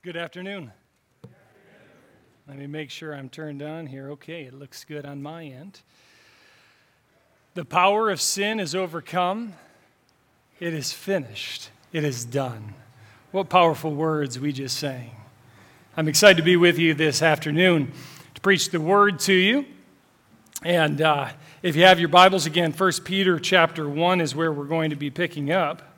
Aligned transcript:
Good 0.00 0.16
afternoon. 0.16 0.70
Let 2.46 2.56
me 2.56 2.68
make 2.68 2.88
sure 2.88 3.12
I'm 3.12 3.28
turned 3.28 3.62
on 3.62 3.86
here. 3.86 4.10
Okay, 4.12 4.42
it 4.42 4.54
looks 4.54 4.84
good 4.84 5.04
on 5.04 5.20
my 5.20 5.44
end. 5.44 5.80
The 7.54 7.64
power 7.64 8.08
of 8.08 8.20
sin 8.20 8.60
is 8.60 8.76
overcome. 8.76 9.54
It 10.60 10.72
is 10.72 10.92
finished. 10.92 11.70
It 11.92 12.04
is 12.04 12.24
done. 12.24 12.74
What 13.32 13.48
powerful 13.48 13.92
words 13.92 14.38
we 14.38 14.52
just 14.52 14.76
sang. 14.76 15.10
I'm 15.96 16.06
excited 16.06 16.36
to 16.36 16.44
be 16.44 16.56
with 16.56 16.78
you 16.78 16.94
this 16.94 17.20
afternoon 17.20 17.90
to 18.36 18.40
preach 18.40 18.70
the 18.70 18.80
word 18.80 19.18
to 19.20 19.32
you. 19.32 19.66
And 20.62 21.02
uh, 21.02 21.30
if 21.60 21.74
you 21.74 21.82
have 21.82 21.98
your 21.98 22.08
Bibles 22.08 22.46
again, 22.46 22.70
1 22.70 22.92
Peter 23.04 23.40
chapter 23.40 23.88
1 23.88 24.20
is 24.20 24.32
where 24.32 24.52
we're 24.52 24.64
going 24.64 24.90
to 24.90 24.96
be 24.96 25.10
picking 25.10 25.50
up. 25.50 25.97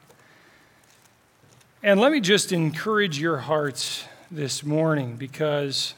And 1.83 1.99
let 1.99 2.13
me 2.13 2.21
just 2.21 2.53
encourage 2.53 3.19
your 3.19 3.39
hearts 3.39 4.05
this 4.31 4.63
morning 4.63 5.17
because 5.17 5.95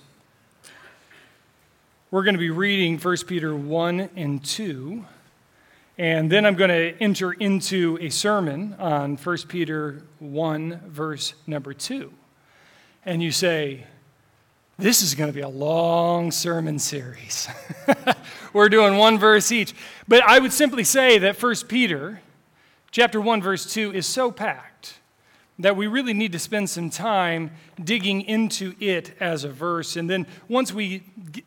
we're 2.12 2.22
going 2.22 2.36
to 2.36 2.38
be 2.38 2.50
reading 2.50 2.98
1 2.98 3.16
Peter 3.26 3.52
1 3.52 4.10
and 4.14 4.44
2. 4.44 5.04
And 5.98 6.30
then 6.30 6.46
I'm 6.46 6.54
going 6.54 6.70
to 6.70 6.96
enter 7.02 7.32
into 7.32 7.98
a 8.00 8.10
sermon 8.10 8.76
on 8.78 9.16
1 9.16 9.38
Peter 9.48 10.04
1, 10.20 10.82
verse 10.86 11.34
number 11.48 11.74
2. 11.74 12.12
And 13.04 13.20
you 13.20 13.32
say, 13.32 13.84
this 14.78 15.02
is 15.02 15.16
going 15.16 15.30
to 15.30 15.34
be 15.34 15.40
a 15.40 15.48
long 15.48 16.30
sermon 16.30 16.78
series. 16.78 17.48
We're 18.52 18.68
doing 18.68 18.98
one 18.98 19.18
verse 19.18 19.50
each. 19.50 19.74
But 20.06 20.22
I 20.22 20.38
would 20.38 20.52
simply 20.52 20.84
say 20.84 21.18
that 21.18 21.42
1 21.42 21.54
Peter 21.66 22.20
chapter 22.92 23.20
1 23.20 23.42
verse 23.42 23.72
2 23.72 23.92
is 23.94 24.06
so 24.06 24.30
packed 24.30 24.71
that 25.58 25.76
we 25.76 25.86
really 25.86 26.14
need 26.14 26.32
to 26.32 26.38
spend 26.38 26.70
some 26.70 26.90
time 26.90 27.50
digging 27.82 28.22
into 28.22 28.74
it 28.80 29.14
as 29.20 29.44
a 29.44 29.50
verse. 29.50 29.96
And 29.96 30.08
then 30.08 30.26
once 30.48 30.72
we, 30.72 31.02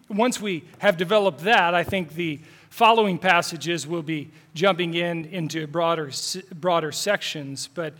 once 0.09 0.39
we 0.39 0.63
have 0.79 0.97
developed 0.97 1.39
that, 1.41 1.73
I 1.73 1.83
think 1.83 2.13
the 2.13 2.39
following 2.69 3.17
passages 3.17 3.87
will 3.87 4.03
be 4.03 4.29
jumping 4.53 4.93
in 4.93 5.25
into 5.25 5.65
broader, 5.65 6.11
broader 6.53 6.91
sections. 6.91 7.67
But 7.73 7.93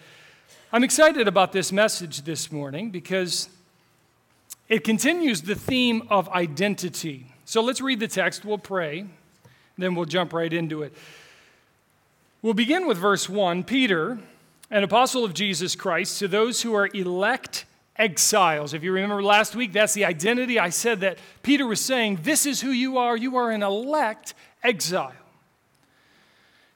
I'm 0.72 0.83
excited 0.83 1.28
about 1.28 1.53
this 1.53 1.72
message 1.72 2.22
this 2.22 2.52
morning 2.52 2.92
because 2.92 3.50
it 4.67 4.83
continues 4.83 5.42
the 5.42 5.56
theme 5.56 6.08
of 6.09 6.28
identity. 6.30 7.28
So 7.45 7.61
let's 7.61 7.81
read 7.81 8.00
the 8.00 8.08
text, 8.08 8.44
we'll 8.44 8.58
pray, 8.58 9.06
then 9.78 9.95
we'll 9.95 10.06
jump 10.06 10.33
right 10.33 10.52
into 10.52 10.81
it. 10.83 10.94
We'll 12.42 12.53
begin 12.53 12.88
with 12.88 12.98
verse 12.98 13.30
1. 13.30 13.64
Peter, 13.64 14.20
an 14.71 14.83
apostle 14.83 15.23
of 15.23 15.33
Jesus 15.33 15.75
Christ, 15.75 16.19
to 16.19 16.27
those 16.27 16.61
who 16.61 16.73
are 16.73 16.89
elect 16.94 17.66
exiles. 17.97 18.73
If 18.73 18.83
you 18.83 18.91
remember 18.91 19.23
last 19.23 19.55
week, 19.55 19.73
that's 19.73 19.94
the 19.94 20.05
identity. 20.05 20.59
I 20.59 20.69
said 20.69 21.02
that 21.02 21.17
Peter 21.44 21.66
was 21.66 21.80
saying, 21.80 22.19
This 22.23 22.45
is 22.45 22.61
who 22.61 22.71
you 22.71 22.97
are. 22.97 23.16
You 23.16 23.38
are 23.38 23.52
an 23.52 23.63
elect 23.63 24.33
exile. 24.63 25.13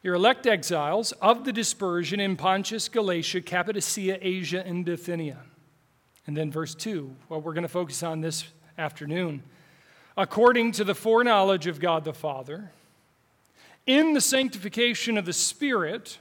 You're 0.01 0.15
elect 0.15 0.47
exiles 0.47 1.11
of 1.13 1.43
the 1.43 1.51
dispersion 1.51 2.19
in 2.19 2.37
Pontus, 2.37 2.87
Galatia, 2.87 3.41
Cappadocia, 3.41 4.17
Asia, 4.21 4.65
and 4.65 4.85
Bithynia. 4.85 5.39
And 6.25 6.37
then 6.37 6.51
verse 6.51 6.73
2, 6.75 7.13
what 7.27 7.43
we're 7.43 7.53
going 7.53 7.63
to 7.63 7.67
focus 7.67 8.01
on 8.01 8.21
this 8.21 8.45
afternoon. 8.77 9.43
According 10.15 10.73
to 10.73 10.83
the 10.83 10.95
foreknowledge 10.95 11.67
of 11.67 11.79
God 11.79 12.05
the 12.05 12.13
Father, 12.13 12.71
in 13.85 14.13
the 14.13 14.21
sanctification 14.21 15.17
of 15.17 15.25
the 15.25 15.33
Spirit, 15.33 16.19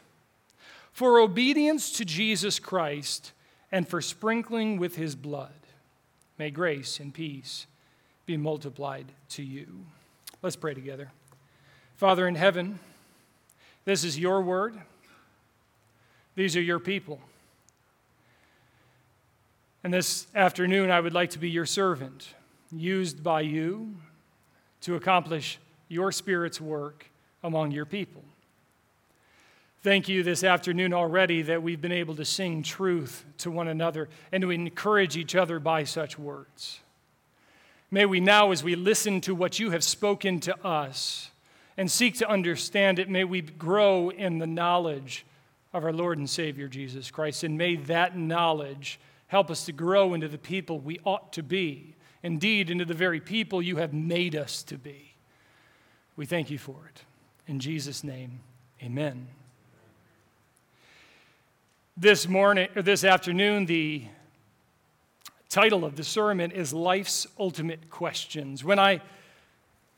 for 0.99 1.21
obedience 1.21 1.93
to 1.93 2.05
Jesus 2.05 2.59
Christ 2.59 3.31
and 3.71 3.87
for 3.87 4.03
sprinkling 4.03 4.79
with 4.79 4.97
his 4.97 5.15
blood. 5.15 5.53
May 6.39 6.51
grace 6.51 6.99
and 6.99 7.15
peace 7.15 7.69
be 8.27 8.37
multiplied 8.37 9.07
to 9.29 9.45
you. 9.45 9.69
Let's 10.43 10.57
pray 10.57 10.75
together. 10.75 11.13
Father 11.95 12.27
in 12.27 12.35
heaven, 12.35 12.81
this 13.85 14.03
is 14.03 14.19
your 14.19 14.43
word. 14.43 14.77
These 16.35 16.57
are 16.57 16.63
your 16.63 16.81
people. 16.81 17.21
And 19.85 19.95
this 19.95 20.27
afternoon, 20.35 20.91
I 20.91 20.99
would 20.99 21.15
like 21.15 21.31
to 21.31 21.39
be 21.39 21.49
your 21.49 21.65
servant, 21.65 22.35
used 22.73 23.23
by 23.23 23.43
you 23.43 23.95
to 24.81 24.97
accomplish 24.97 25.61
your 25.87 26.11
Spirit's 26.11 26.61
work 26.61 27.07
among 27.45 27.71
your 27.71 27.87
people. 27.87 28.25
Thank 29.81 30.09
you 30.09 30.25
this 30.25 30.43
afternoon 30.43 30.93
already 30.93 31.43
that 31.43 31.63
we've 31.63 31.81
been 31.81 31.93
able 31.93 32.17
to 32.17 32.25
sing 32.25 32.65
truth 32.65 33.25
to 33.39 33.51
one 33.51 33.69
another 33.69 34.09
and 34.33 34.43
to 34.43 34.51
encourage 34.51 35.17
each 35.17 35.37
other 35.37 35.61
by 35.61 35.85
such 35.85 36.19
words. 36.19 36.81
May 37.89 38.05
we 38.05 38.19
now, 38.19 38.51
as 38.51 38.65
we 38.65 38.75
listen 38.75 39.21
to 39.21 39.37
what 39.37 39.61
you 39.61 39.71
have 39.71 39.85
spoken 39.85 40.41
to 40.41 40.67
us 40.67 41.31
and 41.77 41.89
seek 41.89 42.19
to 42.19 42.29
understand 42.29 42.99
it, 42.99 43.09
may 43.09 43.23
we 43.23 43.41
grow 43.41 44.11
in 44.11 44.39
the 44.39 44.49
knowledge 44.49 45.25
of 45.73 45.85
our 45.85 45.93
Lord 45.93 46.19
and 46.19 46.29
Savior 46.29 46.67
Jesus 46.67 47.13
Christ. 47.13 47.45
And 47.45 47.57
may 47.57 47.77
that 47.77 48.19
knowledge 48.19 48.99
help 49.29 49.49
us 49.49 49.65
to 49.67 49.73
grow 49.73 50.13
into 50.13 50.27
the 50.27 50.39
people 50.39 50.81
we 50.81 50.99
ought 51.05 51.33
to 51.35 51.43
be, 51.45 51.95
indeed, 52.25 52.69
into 52.69 52.85
the 52.85 52.95
very 52.95 53.21
people 53.21 53.63
you 53.63 53.77
have 53.77 53.95
made 53.95 54.35
us 54.35 54.65
to 54.65 54.77
be. 54.77 55.15
We 56.17 56.27
thank 56.27 56.51
you 56.51 56.59
for 56.59 56.91
it. 56.93 57.03
In 57.47 57.61
Jesus' 57.61 58.03
name, 58.03 58.41
amen. 58.83 59.29
This 62.01 62.29
morning 62.29 62.69
or 62.77 62.83
this 62.83 63.03
afternoon, 63.03 63.67
the 63.67 64.05
title 65.49 65.85
of 65.85 65.97
the 65.97 66.05
sermon 66.05 66.53
is 66.53 66.73
Life's 66.73 67.27
Ultimate 67.41 67.91
Questions. 67.91 68.63
When 68.63 68.79
I 68.79 69.01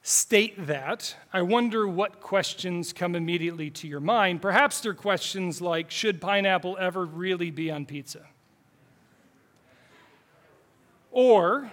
state 0.01 0.67
that, 0.67 1.15
I 1.31 1.43
wonder 1.43 1.87
what 1.87 2.23
questions 2.23 2.95
come 2.95 3.15
immediately 3.15 3.69
to 3.73 3.87
your 3.87 4.01
mind. 4.01 4.41
Perhaps 4.41 4.81
they're 4.81 4.95
questions 4.95 5.61
like 5.61 5.91
Should 5.91 6.23
pineapple 6.23 6.79
ever 6.81 7.05
really 7.05 7.51
be 7.51 7.71
on 7.71 7.85
pizza? 7.85 8.25
Or, 11.11 11.71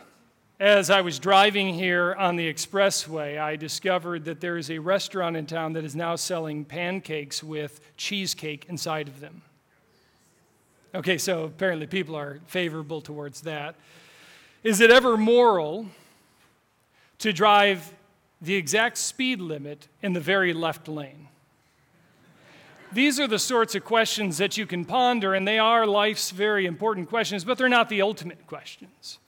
as 0.59 0.89
I 0.89 0.99
was 0.99 1.19
driving 1.19 1.73
here 1.73 2.13
on 2.15 2.35
the 2.35 2.53
expressway, 2.53 3.39
I 3.39 3.55
discovered 3.55 4.25
that 4.25 4.41
there 4.41 4.57
is 4.57 4.69
a 4.69 4.79
restaurant 4.79 5.37
in 5.37 5.45
town 5.45 5.71
that 5.71 5.85
is 5.85 5.95
now 5.95 6.17
selling 6.17 6.65
pancakes 6.65 7.41
with 7.41 7.79
cheesecake 7.95 8.65
inside 8.67 9.07
of 9.07 9.21
them. 9.21 9.43
Okay, 10.97 11.19
so 11.19 11.43
apparently 11.43 11.85
people 11.85 12.15
are 12.15 12.39
favorable 12.47 13.01
towards 13.01 13.41
that. 13.41 13.75
Is 14.63 14.81
it 14.81 14.89
ever 14.89 15.15
moral 15.15 15.85
to 17.19 17.31
drive 17.31 17.93
the 18.41 18.55
exact 18.55 18.97
speed 18.97 19.39
limit 19.39 19.87
in 20.01 20.13
the 20.13 20.19
very 20.19 20.53
left 20.53 20.87
lane? 20.87 21.27
These 22.91 23.19
are 23.19 23.27
the 23.27 23.37
sorts 23.37 23.75
of 23.75 23.85
questions 23.85 24.39
that 24.39 24.57
you 24.57 24.65
can 24.65 24.85
ponder, 24.85 25.35
and 25.35 25.47
they 25.47 25.59
are 25.59 25.85
life's 25.85 26.31
very 26.31 26.65
important 26.65 27.09
questions, 27.09 27.43
but 27.43 27.59
they're 27.59 27.69
not 27.69 27.89
the 27.89 28.01
ultimate 28.01 28.47
questions. 28.47 29.19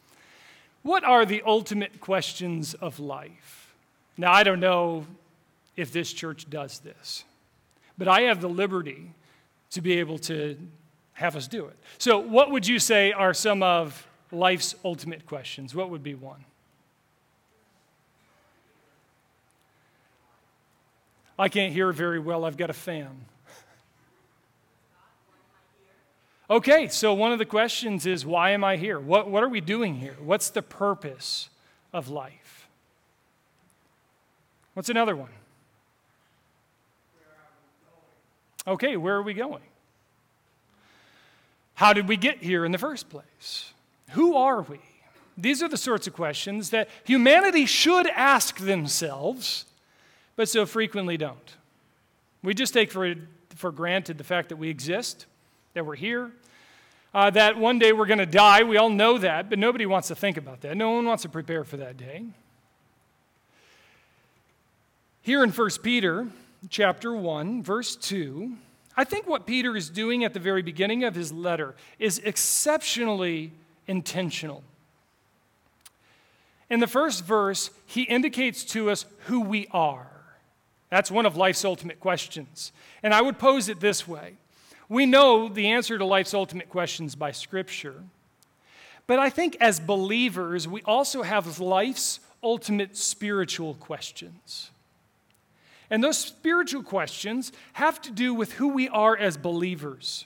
What 0.82 1.04
are 1.04 1.24
the 1.24 1.44
ultimate 1.46 2.02
questions 2.02 2.74
of 2.74 3.00
life? 3.00 3.76
Now, 4.18 4.34
I 4.34 4.42
don't 4.42 4.60
know 4.60 5.06
if 5.76 5.92
this 5.92 6.12
church 6.14 6.50
does 6.50 6.80
this, 6.80 7.26
but 7.96 8.08
I 8.08 8.22
have 8.22 8.42
the 8.42 8.50
liberty 8.50 9.12
to 9.70 9.82
be 9.82 10.00
able 10.00 10.18
to 10.18 10.58
have 11.20 11.36
us 11.36 11.50
do 11.50 11.66
it. 11.66 11.76
So, 11.98 12.18
what 12.18 12.50
would 12.50 12.66
you 12.66 12.80
say 12.80 13.12
are 13.12 13.34
some 13.34 13.62
of 13.62 14.08
life's 14.32 14.74
ultimate 14.86 15.26
questions? 15.26 15.76
What 15.76 15.90
would 15.90 16.02
be 16.02 16.16
one? 16.16 16.46
I 21.38 21.50
can't 21.50 21.74
hear 21.74 21.92
very 21.92 22.20
well. 22.20 22.46
I've 22.46 22.56
got 22.56 22.70
a 22.70 22.74
fan. 22.74 23.26
Okay, 26.50 26.88
so 26.88 27.14
one 27.14 27.34
of 27.34 27.38
the 27.38 27.46
questions 27.46 28.06
is 28.06 28.26
why 28.26 28.52
am 28.52 28.64
I 28.64 28.78
here? 28.78 28.98
What, 28.98 29.30
what 29.30 29.44
are 29.44 29.50
we 29.50 29.60
doing 29.60 29.96
here? 29.96 30.16
What's 30.24 30.50
the 30.50 30.62
purpose 30.62 31.50
of 31.92 32.08
life? 32.08 32.70
What's 34.74 34.90
another 34.90 35.18
one? 35.18 35.30
Okay, 38.66 38.96
where 38.96 39.16
are 39.16 39.22
we 39.22 39.34
going? 39.34 39.64
How 41.80 41.94
did 41.94 42.10
we 42.10 42.18
get 42.18 42.44
here 42.44 42.66
in 42.66 42.74
the 42.74 42.78
first 42.78 43.10
place? 43.10 43.72
Who 44.10 44.36
are 44.36 44.64
we? 44.64 44.80
These 45.38 45.64
are 45.64 45.70
the 45.70 45.78
sorts 45.78 46.08
of 46.08 46.14
questions 46.14 46.72
that 46.72 46.90
humanity 47.06 47.66
should 47.66 48.06
ask 48.08 48.58
themselves, 48.58 49.64
but 50.36 50.50
so 50.50 50.66
frequently 50.66 51.16
don't. 51.16 51.56
We 52.44 52.54
just 52.54 52.74
take 52.74 52.92
for, 52.92 53.16
for 53.56 53.72
granted 53.72 54.18
the 54.18 54.26
fact 54.26 54.50
that 54.50 54.58
we 54.58 54.68
exist, 54.68 55.26
that 55.74 55.86
we're 55.86 55.96
here, 55.96 56.34
uh, 57.14 57.30
that 57.30 57.58
one 57.58 57.80
day 57.80 57.94
we're 57.94 58.08
going 58.08 58.20
to 58.20 58.26
die. 58.26 58.64
We 58.64 58.76
all 58.76 58.90
know 58.90 59.18
that, 59.18 59.50
but 59.50 59.58
nobody 59.58 59.86
wants 59.86 60.10
to 60.10 60.16
think 60.16 60.36
about 60.36 60.60
that. 60.60 60.76
No 60.76 60.92
one 60.92 61.06
wants 61.06 61.24
to 61.24 61.30
prepare 61.30 61.64
for 61.64 61.78
that 61.78 61.96
day. 61.96 62.26
Here 65.22 65.46
in 65.46 65.52
1 65.52 65.70
Peter 65.82 66.28
chapter 66.68 67.16
1, 67.16 67.64
verse 67.64 67.96
2, 67.96 68.58
I 69.00 69.06
think 69.06 69.28
what 69.28 69.46
Peter 69.46 69.78
is 69.78 69.90
doing 69.90 70.26
at 70.26 70.34
the 70.34 70.42
very 70.42 70.62
beginning 70.62 71.06
of 71.06 71.16
his 71.16 71.32
letter 71.32 71.74
is 72.00 72.20
exceptionally 72.20 73.54
intentional. 73.88 74.62
In 76.70 76.82
the 76.82 76.86
first 76.86 77.24
verse, 77.24 77.70
he 77.86 78.02
indicates 78.02 78.66
to 78.66 78.90
us 78.90 79.06
who 79.28 79.40
we 79.40 79.70
are. 79.72 80.12
That's 80.90 81.10
one 81.10 81.26
of 81.26 81.38
life's 81.38 81.64
ultimate 81.64 82.02
questions. 82.02 82.74
And 83.02 83.14
I 83.14 83.22
would 83.22 83.40
pose 83.40 83.70
it 83.70 83.80
this 83.80 84.06
way 84.06 84.34
We 84.90 85.06
know 85.06 85.48
the 85.48 85.68
answer 85.68 85.98
to 85.98 86.04
life's 86.04 86.34
ultimate 86.34 86.68
questions 86.68 87.16
by 87.16 87.32
Scripture. 87.32 88.04
But 89.08 89.18
I 89.18 89.30
think 89.30 89.56
as 89.62 89.80
believers, 89.80 90.68
we 90.68 90.82
also 90.82 91.24
have 91.24 91.62
life's 91.62 92.20
ultimate 92.44 92.98
spiritual 92.98 93.76
questions. 93.76 94.72
And 95.90 96.04
those 96.04 96.18
spiritual 96.18 96.84
questions 96.84 97.52
have 97.74 98.02
to 98.02 98.12
do 98.12 98.34
with 98.34 98.54
who 98.54 98.70
we 98.70 98.90
are 98.90 99.18
as 99.18 99.38
believers. 99.38 100.26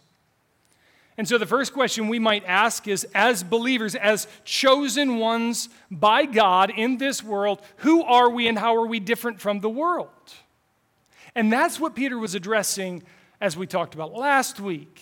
And 1.17 1.27
so 1.27 1.37
the 1.37 1.45
first 1.45 1.73
question 1.73 2.07
we 2.07 2.19
might 2.19 2.43
ask 2.45 2.87
is 2.87 3.05
as 3.13 3.43
believers, 3.43 3.93
as 3.95 4.27
chosen 4.43 5.17
ones 5.17 5.69
by 5.91 6.25
God 6.25 6.71
in 6.75 6.97
this 6.97 7.23
world, 7.23 7.61
who 7.77 8.03
are 8.03 8.29
we 8.29 8.47
and 8.47 8.57
how 8.57 8.75
are 8.75 8.87
we 8.87 8.99
different 8.99 9.39
from 9.39 9.59
the 9.59 9.69
world? 9.69 10.09
And 11.35 11.53
that's 11.53 11.79
what 11.79 11.95
Peter 11.95 12.17
was 12.17 12.35
addressing 12.35 13.03
as 13.39 13.55
we 13.55 13.67
talked 13.67 13.93
about 13.93 14.13
last 14.13 14.59
week. 14.59 15.01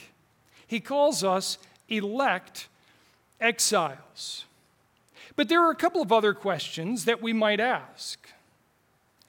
He 0.68 0.80
calls 0.80 1.24
us 1.24 1.58
elect 1.88 2.68
exiles. 3.40 4.46
But 5.36 5.50
there 5.50 5.64
are 5.64 5.72
a 5.72 5.76
couple 5.76 6.02
of 6.02 6.12
other 6.12 6.34
questions 6.34 7.06
that 7.06 7.22
we 7.22 7.34
might 7.34 7.60
ask. 7.60 8.30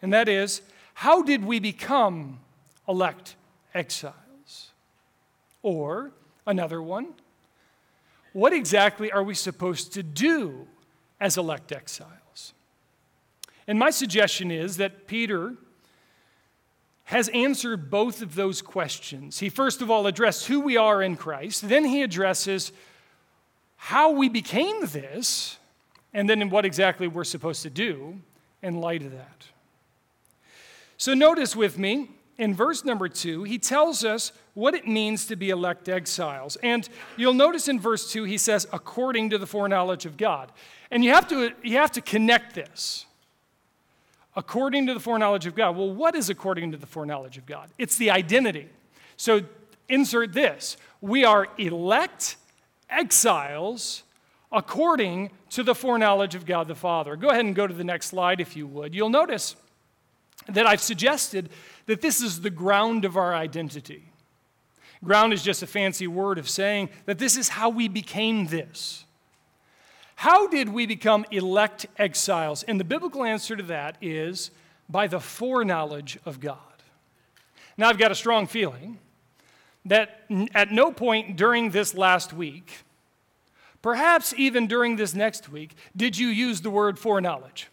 And 0.00 0.12
that 0.12 0.28
is, 0.28 0.62
how 1.02 1.22
did 1.22 1.44
we 1.44 1.58
become 1.58 2.38
elect 2.86 3.34
exiles? 3.74 4.70
Or, 5.62 6.12
Another 6.46 6.82
one. 6.82 7.08
What 8.32 8.52
exactly 8.52 9.12
are 9.12 9.22
we 9.22 9.34
supposed 9.34 9.92
to 9.94 10.02
do 10.02 10.66
as 11.20 11.36
elect 11.36 11.70
exiles? 11.70 12.54
And 13.66 13.78
my 13.78 13.90
suggestion 13.90 14.50
is 14.50 14.78
that 14.78 15.06
Peter 15.06 15.54
has 17.04 17.28
answered 17.28 17.90
both 17.90 18.22
of 18.22 18.34
those 18.34 18.62
questions. 18.62 19.38
He 19.38 19.48
first 19.48 19.82
of 19.82 19.90
all 19.90 20.06
addressed 20.06 20.46
who 20.46 20.60
we 20.60 20.76
are 20.76 21.02
in 21.02 21.16
Christ, 21.16 21.68
then 21.68 21.84
he 21.84 22.02
addresses 22.02 22.72
how 23.76 24.12
we 24.12 24.28
became 24.28 24.86
this, 24.86 25.58
and 26.14 26.28
then 26.28 26.48
what 26.48 26.64
exactly 26.64 27.08
we're 27.08 27.24
supposed 27.24 27.62
to 27.62 27.70
do 27.70 28.20
in 28.62 28.80
light 28.80 29.02
of 29.02 29.12
that. 29.12 29.46
So 31.02 31.14
notice 31.14 31.56
with 31.56 31.80
me 31.80 32.10
in 32.38 32.54
verse 32.54 32.84
number 32.84 33.08
two, 33.08 33.42
he 33.42 33.58
tells 33.58 34.04
us 34.04 34.30
what 34.54 34.72
it 34.72 34.86
means 34.86 35.26
to 35.26 35.34
be 35.34 35.50
elect 35.50 35.88
exiles. 35.88 36.54
And 36.62 36.88
you'll 37.16 37.34
notice 37.34 37.66
in 37.66 37.80
verse 37.80 38.12
two, 38.12 38.22
he 38.22 38.38
says, 38.38 38.68
according 38.72 39.30
to 39.30 39.38
the 39.38 39.46
foreknowledge 39.48 40.06
of 40.06 40.16
God. 40.16 40.52
And 40.92 41.04
you 41.04 41.12
have 41.12 41.26
to, 41.26 41.54
you 41.64 41.78
have 41.78 41.90
to 41.90 42.00
connect 42.00 42.54
this. 42.54 43.06
According 44.36 44.86
to 44.86 44.94
the 44.94 45.00
foreknowledge 45.00 45.44
of 45.44 45.56
God. 45.56 45.76
Well, 45.76 45.92
what 45.92 46.14
is 46.14 46.30
according 46.30 46.70
to 46.70 46.78
the 46.78 46.86
foreknowledge 46.86 47.36
of 47.36 47.46
God? 47.46 47.68
It's 47.78 47.96
the 47.96 48.12
identity. 48.12 48.68
So 49.16 49.40
insert 49.88 50.32
this 50.32 50.76
we 51.00 51.24
are 51.24 51.48
elect 51.58 52.36
exiles 52.88 54.04
according 54.52 55.32
to 55.50 55.64
the 55.64 55.74
foreknowledge 55.74 56.36
of 56.36 56.46
God 56.46 56.68
the 56.68 56.76
Father. 56.76 57.16
Go 57.16 57.30
ahead 57.30 57.44
and 57.44 57.56
go 57.56 57.66
to 57.66 57.74
the 57.74 57.82
next 57.82 58.06
slide 58.06 58.40
if 58.40 58.54
you 58.54 58.68
would. 58.68 58.94
You'll 58.94 59.10
notice 59.10 59.56
that 60.48 60.66
I've 60.66 60.80
suggested 60.80 61.50
that 61.86 62.00
this 62.00 62.20
is 62.20 62.40
the 62.40 62.50
ground 62.50 63.04
of 63.04 63.16
our 63.16 63.34
identity. 63.34 64.12
Ground 65.04 65.32
is 65.32 65.42
just 65.42 65.62
a 65.62 65.66
fancy 65.66 66.06
word 66.06 66.38
of 66.38 66.48
saying 66.48 66.88
that 67.06 67.18
this 67.18 67.36
is 67.36 67.48
how 67.48 67.68
we 67.68 67.88
became 67.88 68.46
this. 68.46 69.04
How 70.14 70.46
did 70.46 70.68
we 70.68 70.86
become 70.86 71.24
elect 71.32 71.86
exiles? 71.98 72.62
And 72.62 72.78
the 72.78 72.84
biblical 72.84 73.24
answer 73.24 73.56
to 73.56 73.62
that 73.64 73.96
is 74.00 74.52
by 74.88 75.08
the 75.08 75.18
foreknowledge 75.18 76.18
of 76.24 76.38
God. 76.38 76.58
Now, 77.76 77.88
I've 77.88 77.98
got 77.98 78.12
a 78.12 78.14
strong 78.14 78.46
feeling 78.46 78.98
that 79.84 80.20
at 80.54 80.70
no 80.70 80.92
point 80.92 81.36
during 81.36 81.70
this 81.70 81.94
last 81.94 82.32
week, 82.32 82.84
perhaps 83.80 84.32
even 84.36 84.68
during 84.68 84.94
this 84.94 85.14
next 85.14 85.48
week, 85.48 85.74
did 85.96 86.16
you 86.16 86.28
use 86.28 86.60
the 86.60 86.70
word 86.70 86.98
foreknowledge. 86.98 87.68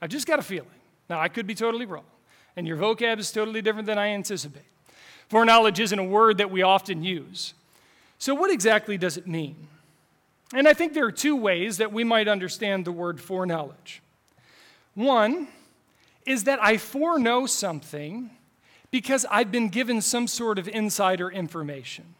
I've 0.00 0.08
just 0.08 0.26
got 0.26 0.38
a 0.38 0.42
feeling. 0.42 0.79
Now, 1.10 1.20
I 1.20 1.28
could 1.28 1.44
be 1.44 1.56
totally 1.56 1.86
wrong, 1.86 2.04
and 2.54 2.68
your 2.68 2.76
vocab 2.76 3.18
is 3.18 3.32
totally 3.32 3.60
different 3.60 3.86
than 3.86 3.98
I 3.98 4.10
anticipate. 4.10 4.62
Foreknowledge 5.28 5.80
isn't 5.80 5.98
a 5.98 6.04
word 6.04 6.38
that 6.38 6.52
we 6.52 6.62
often 6.62 7.02
use. 7.02 7.52
So, 8.18 8.32
what 8.32 8.48
exactly 8.48 8.96
does 8.96 9.16
it 9.16 9.26
mean? 9.26 9.56
And 10.54 10.68
I 10.68 10.72
think 10.72 10.94
there 10.94 11.04
are 11.04 11.12
two 11.12 11.34
ways 11.34 11.78
that 11.78 11.92
we 11.92 12.04
might 12.04 12.28
understand 12.28 12.84
the 12.84 12.92
word 12.92 13.20
foreknowledge. 13.20 14.02
One 14.94 15.48
is 16.26 16.44
that 16.44 16.62
I 16.62 16.76
foreknow 16.76 17.46
something 17.46 18.30
because 18.92 19.26
I've 19.32 19.50
been 19.50 19.68
given 19.68 20.00
some 20.00 20.28
sort 20.28 20.60
of 20.60 20.68
insider 20.68 21.28
information. 21.28 22.14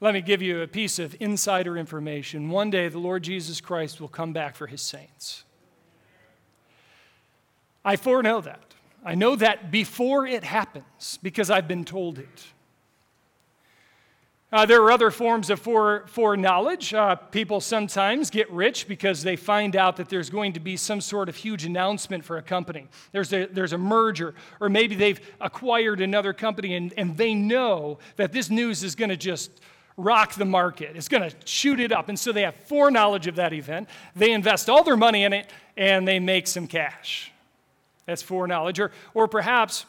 Let 0.00 0.14
me 0.14 0.22
give 0.22 0.40
you 0.40 0.62
a 0.62 0.66
piece 0.66 0.98
of 0.98 1.14
insider 1.20 1.76
information. 1.76 2.48
One 2.48 2.70
day, 2.70 2.88
the 2.88 2.98
Lord 2.98 3.24
Jesus 3.24 3.60
Christ 3.60 4.00
will 4.00 4.08
come 4.08 4.32
back 4.32 4.56
for 4.56 4.68
his 4.68 4.80
saints. 4.80 5.44
I 7.88 7.96
foreknow 7.96 8.42
that. 8.42 8.74
I 9.02 9.14
know 9.14 9.34
that 9.36 9.70
before 9.70 10.26
it 10.26 10.44
happens 10.44 11.18
because 11.22 11.50
I've 11.50 11.66
been 11.66 11.86
told 11.86 12.18
it. 12.18 12.44
Uh, 14.52 14.66
there 14.66 14.82
are 14.82 14.92
other 14.92 15.10
forms 15.10 15.48
of 15.48 15.58
fore, 15.58 16.04
foreknowledge. 16.06 16.92
Uh, 16.92 17.14
people 17.14 17.62
sometimes 17.62 18.28
get 18.28 18.50
rich 18.52 18.86
because 18.88 19.22
they 19.22 19.36
find 19.36 19.74
out 19.74 19.96
that 19.96 20.10
there's 20.10 20.28
going 20.28 20.52
to 20.52 20.60
be 20.60 20.76
some 20.76 21.00
sort 21.00 21.30
of 21.30 21.36
huge 21.36 21.64
announcement 21.64 22.26
for 22.26 22.36
a 22.36 22.42
company. 22.42 22.88
There's 23.12 23.32
a, 23.32 23.46
there's 23.46 23.72
a 23.72 23.78
merger, 23.78 24.34
or 24.60 24.68
maybe 24.68 24.94
they've 24.94 25.20
acquired 25.40 26.02
another 26.02 26.34
company 26.34 26.74
and, 26.74 26.92
and 26.98 27.16
they 27.16 27.34
know 27.34 28.00
that 28.16 28.32
this 28.32 28.50
news 28.50 28.82
is 28.82 28.96
going 28.96 29.08
to 29.08 29.16
just 29.16 29.62
rock 29.96 30.34
the 30.34 30.44
market. 30.44 30.94
It's 30.94 31.08
going 31.08 31.30
to 31.30 31.34
shoot 31.46 31.80
it 31.80 31.90
up. 31.90 32.10
And 32.10 32.18
so 32.18 32.32
they 32.32 32.42
have 32.42 32.54
foreknowledge 32.54 33.26
of 33.26 33.36
that 33.36 33.54
event. 33.54 33.88
They 34.14 34.32
invest 34.32 34.68
all 34.68 34.84
their 34.84 34.98
money 34.98 35.24
in 35.24 35.32
it 35.32 35.50
and 35.74 36.06
they 36.06 36.18
make 36.18 36.46
some 36.48 36.66
cash. 36.66 37.32
That's 38.08 38.22
foreknowledge. 38.22 38.80
Or, 38.80 38.90
or 39.12 39.28
perhaps 39.28 39.84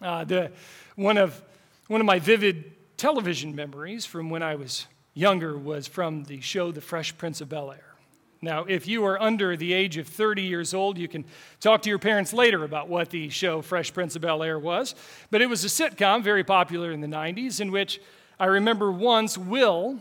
uh, 0.00 0.22
the, 0.22 0.52
one, 0.94 1.18
of, 1.18 1.42
one 1.88 2.00
of 2.00 2.06
my 2.06 2.20
vivid 2.20 2.72
television 2.96 3.56
memories 3.56 4.06
from 4.06 4.30
when 4.30 4.44
I 4.44 4.54
was 4.54 4.86
younger 5.12 5.58
was 5.58 5.88
from 5.88 6.22
the 6.22 6.40
show 6.40 6.70
The 6.70 6.80
Fresh 6.80 7.18
Prince 7.18 7.40
of 7.40 7.48
Bel 7.48 7.72
Air. 7.72 7.96
Now, 8.40 8.62
if 8.62 8.86
you 8.86 9.04
are 9.06 9.20
under 9.20 9.56
the 9.56 9.72
age 9.72 9.96
of 9.96 10.06
30 10.06 10.42
years 10.42 10.72
old, 10.72 10.98
you 10.98 11.08
can 11.08 11.24
talk 11.58 11.82
to 11.82 11.88
your 11.88 11.98
parents 11.98 12.32
later 12.32 12.62
about 12.62 12.88
what 12.88 13.10
the 13.10 13.28
show 13.28 13.60
Fresh 13.60 13.92
Prince 13.92 14.14
of 14.14 14.22
Bel 14.22 14.44
Air 14.44 14.60
was. 14.60 14.94
But 15.32 15.42
it 15.42 15.46
was 15.46 15.64
a 15.64 15.68
sitcom, 15.68 16.22
very 16.22 16.44
popular 16.44 16.92
in 16.92 17.00
the 17.00 17.08
90s, 17.08 17.60
in 17.60 17.72
which 17.72 18.00
I 18.38 18.44
remember 18.44 18.92
once 18.92 19.36
Will 19.36 19.98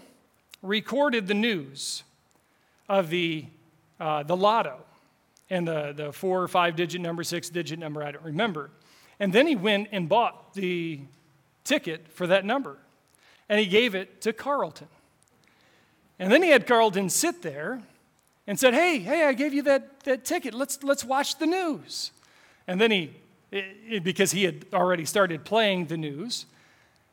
recorded 0.62 1.26
the 1.26 1.34
news 1.34 2.04
of 2.88 3.10
the, 3.10 3.48
uh, 4.00 4.22
the 4.22 4.38
lotto 4.38 4.84
and 5.50 5.68
the, 5.68 5.94
the 5.96 6.14
four 6.14 6.42
or 6.42 6.48
five 6.48 6.76
digit 6.76 7.02
number, 7.02 7.24
six 7.24 7.50
digit 7.50 7.80
number, 7.80 8.04
I 8.04 8.12
don't 8.12 8.24
remember. 8.24 8.70
And 9.20 9.34
then 9.34 9.48
he 9.48 9.56
went 9.56 9.90
and 9.92 10.08
bought 10.08 10.54
the 10.54 11.02
ticket 11.64 12.08
for 12.10 12.28
that 12.28 12.46
number. 12.46 12.78
And 13.48 13.60
he 13.60 13.66
gave 13.66 13.96
it 13.96 14.22
to 14.22 14.34
Carlton. 14.34 14.88
And 16.20 16.32
then 16.32 16.44
he 16.44 16.50
had 16.50 16.68
Carlton 16.68 17.10
sit 17.10 17.42
there 17.42 17.82
and 18.46 18.60
said, 18.60 18.74
Hey, 18.74 19.00
hey, 19.00 19.26
I 19.26 19.34
gave 19.34 19.54
you 19.54 19.64
that, 19.64 20.02
that 20.02 20.26
ticket. 20.26 20.54
Let's, 20.54 20.84
let's 20.84 21.04
watch 21.04 21.38
the 21.38 21.46
news. 21.46 22.12
And 22.68 22.80
then 22.80 22.92
he, 22.92 23.14
it, 23.52 24.04
because 24.04 24.32
he 24.32 24.44
had 24.44 24.66
already 24.74 25.06
started 25.06 25.44
playing 25.44 25.86
the 25.86 25.98
news, 25.98 26.46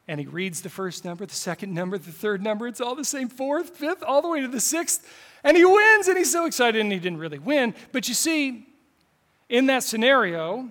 and 0.09 0.21
he 0.21 0.27
reads 0.27 0.61
the 0.61 0.69
first 0.69 1.05
number, 1.05 1.27
the 1.27 1.35
second 1.35 1.73
number, 1.75 1.99
the 1.99 2.13
third 2.13 2.43
number. 2.43 2.69
It's 2.69 2.81
all 2.81 2.95
the 2.95 3.05
same, 3.05 3.29
fourth, 3.29 3.77
fifth, 3.77 4.03
all 4.03 4.23
the 4.23 4.29
way 4.29 4.41
to 4.41 4.49
the 4.49 4.61
sixth. 4.61 5.11
And 5.47 5.57
he 5.57 5.65
wins, 5.65 6.09
and 6.09 6.19
he's 6.19 6.33
so 6.33 6.45
excited, 6.45 6.81
and 6.81 6.91
he 6.91 6.99
didn't 6.99 7.21
really 7.21 7.39
win. 7.39 7.73
But 7.93 8.09
you 8.09 8.15
see, 8.15 8.67
in 9.49 9.67
that 9.67 9.85
scenario, 9.85 10.69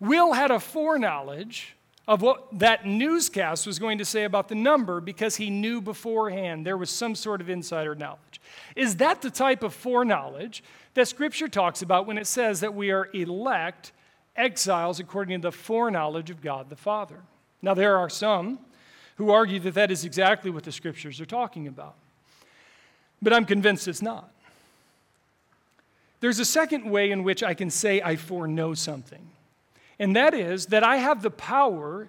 Will 0.00 0.32
had 0.32 0.50
a 0.50 0.58
foreknowledge 0.58 1.76
of 2.08 2.22
what 2.22 2.46
that 2.58 2.86
newscast 2.86 3.66
was 3.66 3.78
going 3.78 3.98
to 3.98 4.06
say 4.06 4.24
about 4.24 4.48
the 4.48 4.54
number 4.54 5.02
because 5.02 5.36
he 5.36 5.50
knew 5.50 5.82
beforehand 5.82 6.64
there 6.64 6.78
was 6.78 6.88
some 6.88 7.14
sort 7.14 7.42
of 7.42 7.50
insider 7.50 7.94
knowledge. 7.94 8.40
Is 8.74 8.96
that 8.96 9.20
the 9.20 9.30
type 9.30 9.62
of 9.62 9.74
foreknowledge 9.74 10.64
that 10.94 11.08
Scripture 11.08 11.48
talks 11.48 11.82
about 11.82 12.06
when 12.06 12.16
it 12.16 12.26
says 12.26 12.60
that 12.60 12.72
we 12.72 12.90
are 12.90 13.10
elect 13.12 13.92
exiles 14.34 14.98
according 14.98 15.42
to 15.42 15.48
the 15.48 15.52
foreknowledge 15.52 16.30
of 16.30 16.40
God 16.40 16.70
the 16.70 16.76
Father? 16.76 17.20
Now, 17.60 17.74
there 17.74 17.98
are 17.98 18.08
some 18.08 18.60
who 19.16 19.30
argue 19.30 19.60
that 19.60 19.74
that 19.74 19.90
is 19.90 20.06
exactly 20.06 20.50
what 20.50 20.64
the 20.64 20.72
Scriptures 20.72 21.20
are 21.20 21.26
talking 21.26 21.66
about. 21.66 21.96
But 23.20 23.32
I'm 23.32 23.44
convinced 23.44 23.88
it's 23.88 24.02
not. 24.02 24.30
There's 26.20 26.38
a 26.38 26.44
second 26.44 26.90
way 26.90 27.10
in 27.10 27.24
which 27.24 27.42
I 27.42 27.54
can 27.54 27.70
say 27.70 28.00
I 28.02 28.16
foreknow 28.16 28.74
something, 28.74 29.30
and 29.98 30.16
that 30.16 30.34
is 30.34 30.66
that 30.66 30.82
I 30.82 30.96
have 30.96 31.22
the 31.22 31.30
power 31.30 32.08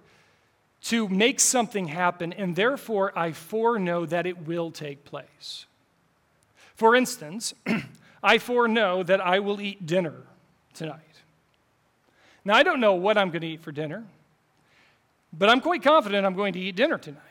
to 0.83 1.09
make 1.09 1.39
something 1.39 1.87
happen, 1.87 2.31
and 2.33 2.55
therefore 2.55 3.17
I 3.17 3.31
foreknow 3.31 4.05
that 4.05 4.25
it 4.25 4.47
will 4.47 4.71
take 4.71 5.03
place. 5.03 5.65
For 6.75 6.95
instance, 6.95 7.53
I 8.23 8.37
foreknow 8.37 9.03
that 9.03 9.19
I 9.19 9.39
will 9.39 9.59
eat 9.59 9.85
dinner 9.85 10.15
tonight. 10.73 11.01
Now, 12.45 12.55
I 12.55 12.63
don't 12.63 12.79
know 12.79 12.93
what 12.93 13.17
I'm 13.17 13.29
going 13.29 13.41
to 13.41 13.47
eat 13.47 13.61
for 13.61 13.71
dinner, 13.71 14.05
but 15.33 15.49
I'm 15.49 15.59
quite 15.59 15.83
confident 15.83 16.25
I'm 16.25 16.35
going 16.35 16.53
to 16.53 16.59
eat 16.59 16.75
dinner 16.75 16.97
tonight. 16.97 17.21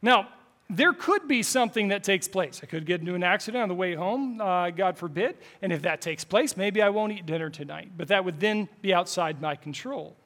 Now, 0.00 0.28
there 0.72 0.94
could 0.94 1.28
be 1.28 1.42
something 1.42 1.88
that 1.88 2.02
takes 2.02 2.26
place. 2.26 2.60
I 2.62 2.66
could 2.66 2.86
get 2.86 3.00
into 3.00 3.14
an 3.14 3.22
accident 3.22 3.62
on 3.62 3.68
the 3.68 3.74
way 3.74 3.94
home, 3.94 4.40
uh, 4.40 4.70
God 4.70 4.96
forbid, 4.96 5.36
and 5.60 5.70
if 5.70 5.82
that 5.82 6.00
takes 6.00 6.24
place, 6.24 6.56
maybe 6.56 6.80
I 6.80 6.88
won't 6.88 7.12
eat 7.12 7.26
dinner 7.26 7.50
tonight, 7.50 7.92
but 7.94 8.08
that 8.08 8.24
would 8.24 8.40
then 8.40 8.68
be 8.80 8.94
outside 8.94 9.40
my 9.40 9.54
control. 9.54 10.16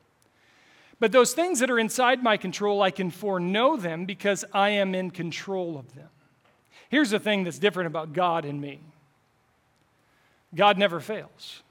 But 1.00 1.11
those 1.11 1.35
things 1.35 1.59
that 1.59 1.71
are 1.71 1.81
inside 1.81 2.23
my 2.23 2.37
control, 2.37 2.81
I 2.81 2.93
can 2.93 3.11
foreknow 3.11 3.76
them 3.76 4.07
because 4.07 4.45
I 4.53 4.71
am 4.71 4.95
in 4.95 5.11
control 5.11 5.76
of 5.76 5.95
them. 5.95 6.09
Here's 6.88 7.11
the 7.11 7.19
thing 7.19 7.43
that's 7.43 7.59
different 7.59 7.88
about 7.88 8.12
God 8.12 8.45
and 8.45 8.61
me 8.61 8.81
God 10.55 10.79
never 10.79 11.00
fails. 11.00 11.62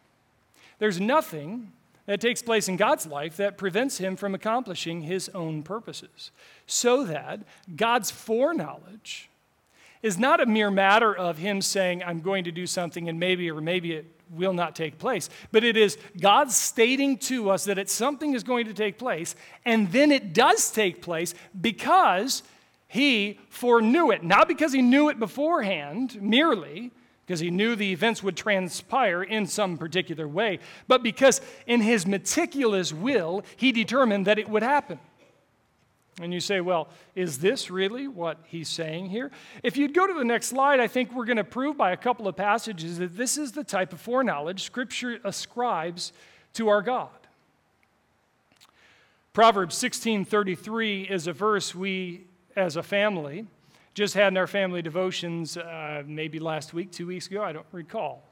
There's 0.80 1.00
nothing 1.00 1.72
that 2.06 2.22
takes 2.22 2.42
place 2.42 2.68
in 2.68 2.78
God's 2.78 3.08
life 3.08 3.38
that 3.38 3.58
prevents 3.58 3.98
him 3.98 4.16
from 4.16 4.36
accomplishing 4.36 5.02
his 5.02 5.30
own 5.30 5.64
purposes. 5.64 6.32
So 6.68 7.04
that 7.06 7.42
God's 7.76 8.12
foreknowledge 8.12 9.30
is 10.04 10.20
not 10.20 10.40
a 10.40 10.46
mere 10.46 10.70
matter 10.70 11.16
of 11.16 11.40
him 11.40 11.62
saying, 11.62 12.04
I'm 12.04 12.22
going 12.22 12.44
to 12.44 12.52
do 12.52 12.68
something 12.68 13.10
and 13.10 13.20
maybe 13.20 13.50
or 13.50 13.60
maybe 13.60 13.94
it 13.94 14.06
will 14.30 14.54
not 14.54 14.76
take 14.76 14.98
place, 14.98 15.30
but 15.52 15.64
it 15.64 15.78
is 15.78 15.98
God 16.20 16.52
stating 16.52 17.18
to 17.20 17.50
us 17.50 17.66
that 17.66 17.78
it's 17.78 17.94
something 17.94 18.34
is 18.34 18.44
going 18.44 18.66
to 18.66 18.74
take 18.74 18.98
place, 18.98 19.36
and 19.66 19.92
then 19.92 20.12
it 20.12 20.34
does 20.34 20.72
take 20.72 21.02
place 21.02 21.34
because 21.60 22.44
he 22.88 23.40
foreknew 23.50 24.12
it. 24.12 24.24
Not 24.24 24.48
because 24.48 24.74
he 24.74 24.82
knew 24.82 25.10
it 25.10 25.20
beforehand 25.20 26.22
merely, 26.22 26.92
because 27.26 27.40
he 27.40 27.50
knew 27.50 27.76
the 27.76 27.92
events 27.92 28.22
would 28.22 28.38
transpire 28.38 29.24
in 29.24 29.48
some 29.48 29.78
particular 29.78 30.28
way, 30.28 30.60
but 30.88 31.02
because 31.02 31.42
in 31.66 31.82
his 31.82 32.06
meticulous 32.06 32.94
will, 32.94 33.44
he 33.56 33.72
determined 33.72 34.28
that 34.28 34.38
it 34.38 34.48
would 34.48 34.64
happen. 34.64 35.00
And 36.22 36.34
you 36.34 36.40
say, 36.40 36.62
well, 36.62 36.88
is 37.14 37.40
this 37.40 37.70
really 37.70 38.08
what 38.08 38.38
he's 38.46 38.70
saying 38.70 39.10
here? 39.10 39.32
If 39.64 39.76
you'd 39.76 39.94
go 39.94 40.08
to 40.08 40.14
the 40.14 40.24
next 40.24 40.48
slide, 40.48 40.80
I 40.80 40.88
think 40.88 41.14
we're 41.14 41.26
going 41.26 41.38
to 41.38 41.44
prove 41.44 41.78
by 41.78 41.92
a 41.92 41.98
couple 41.98 42.28
of 42.28 42.38
passages 42.38 43.00
that 43.00 43.18
this 43.18 43.38
is 43.38 43.52
the 43.52 43.66
type 43.66 43.92
of 43.92 44.00
foreknowledge 44.00 44.64
Scripture 44.64 45.20
ascribes 45.26 46.14
to 46.54 46.70
our 46.70 46.82
God. 46.82 47.10
Proverbs 49.34 49.76
16:33 49.76 51.10
is 51.10 51.28
a 51.28 51.34
verse 51.34 51.76
we 51.76 52.28
as 52.56 52.78
a 52.78 52.84
family 52.84 53.46
just 53.96 54.14
had 54.14 54.28
in 54.28 54.38
our 54.38 54.46
family 54.46 54.82
devotions 54.82 55.56
uh, 55.56 56.04
maybe 56.06 56.38
last 56.38 56.74
week, 56.74 56.92
two 56.92 57.08
weeks 57.08 57.28
ago, 57.28 57.42
I 57.42 57.54
don't 57.54 57.66
recall. 57.72 58.24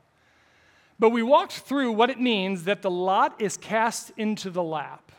But 0.99 1.09
we 1.09 1.23
walked 1.23 1.53
through 1.53 1.93
what 1.93 2.09
it 2.09 2.19
means 2.19 2.65
that 2.65 2.81
the 2.81 2.91
lot 2.91 3.41
is 3.41 3.57
cast 3.57 4.11
into 4.17 4.49
the 4.49 4.61
lap, 4.61 5.11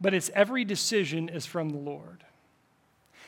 but 0.00 0.14
its 0.14 0.30
every 0.34 0.64
decision 0.64 1.28
is 1.28 1.46
from 1.46 1.68
the 1.68 1.78
Lord. 1.78 2.24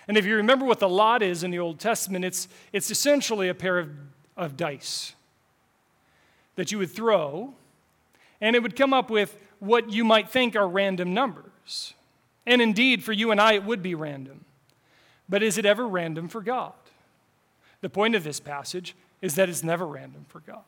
And 0.08 0.16
if 0.16 0.24
you 0.24 0.36
remember 0.36 0.64
what 0.64 0.80
the 0.80 0.88
lot 0.88 1.22
is 1.22 1.44
in 1.44 1.50
the 1.50 1.58
Old 1.58 1.78
Testament, 1.78 2.24
it's, 2.24 2.48
it's 2.72 2.90
essentially 2.90 3.50
a 3.50 3.54
pair 3.54 3.78
of, 3.78 3.90
of 4.36 4.56
dice 4.56 5.14
that 6.56 6.72
you 6.72 6.78
would 6.78 6.90
throw, 6.90 7.52
and 8.40 8.56
it 8.56 8.62
would 8.62 8.74
come 8.74 8.94
up 8.94 9.10
with 9.10 9.36
what 9.58 9.92
you 9.92 10.04
might 10.04 10.30
think 10.30 10.56
are 10.56 10.66
random 10.66 11.12
numbers. 11.12 11.92
And 12.46 12.62
indeed, 12.62 13.04
for 13.04 13.12
you 13.12 13.30
and 13.30 13.38
I, 13.40 13.52
it 13.52 13.64
would 13.64 13.82
be 13.82 13.94
random. 13.94 14.46
But 15.28 15.42
is 15.42 15.58
it 15.58 15.66
ever 15.66 15.86
random 15.86 16.28
for 16.28 16.40
God? 16.40 16.72
The 17.80 17.90
point 17.90 18.14
of 18.14 18.24
this 18.24 18.40
passage 18.40 18.94
is 19.20 19.34
that 19.34 19.48
it's 19.48 19.62
never 19.62 19.86
random 19.86 20.24
for 20.28 20.40
God. 20.40 20.62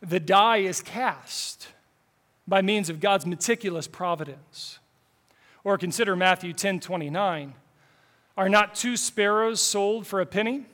The 0.00 0.20
die 0.20 0.58
is 0.58 0.80
cast 0.80 1.68
by 2.46 2.62
means 2.62 2.88
of 2.88 3.00
God's 3.00 3.26
meticulous 3.26 3.86
providence. 3.86 4.78
Or 5.64 5.76
consider 5.76 6.16
Matthew 6.16 6.52
10 6.52 6.80
29. 6.80 7.54
Are 8.36 8.48
not 8.48 8.74
two 8.74 8.96
sparrows 8.96 9.60
sold 9.60 10.06
for 10.06 10.20
a 10.20 10.26
penny? 10.26 10.64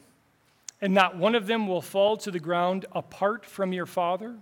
And 0.80 0.92
not 0.92 1.16
one 1.16 1.34
of 1.34 1.46
them 1.46 1.66
will 1.66 1.80
fall 1.80 2.16
to 2.18 2.30
the 2.30 2.38
ground 2.38 2.84
apart 2.92 3.46
from 3.46 3.72
your 3.72 3.86
Father? 3.86 4.34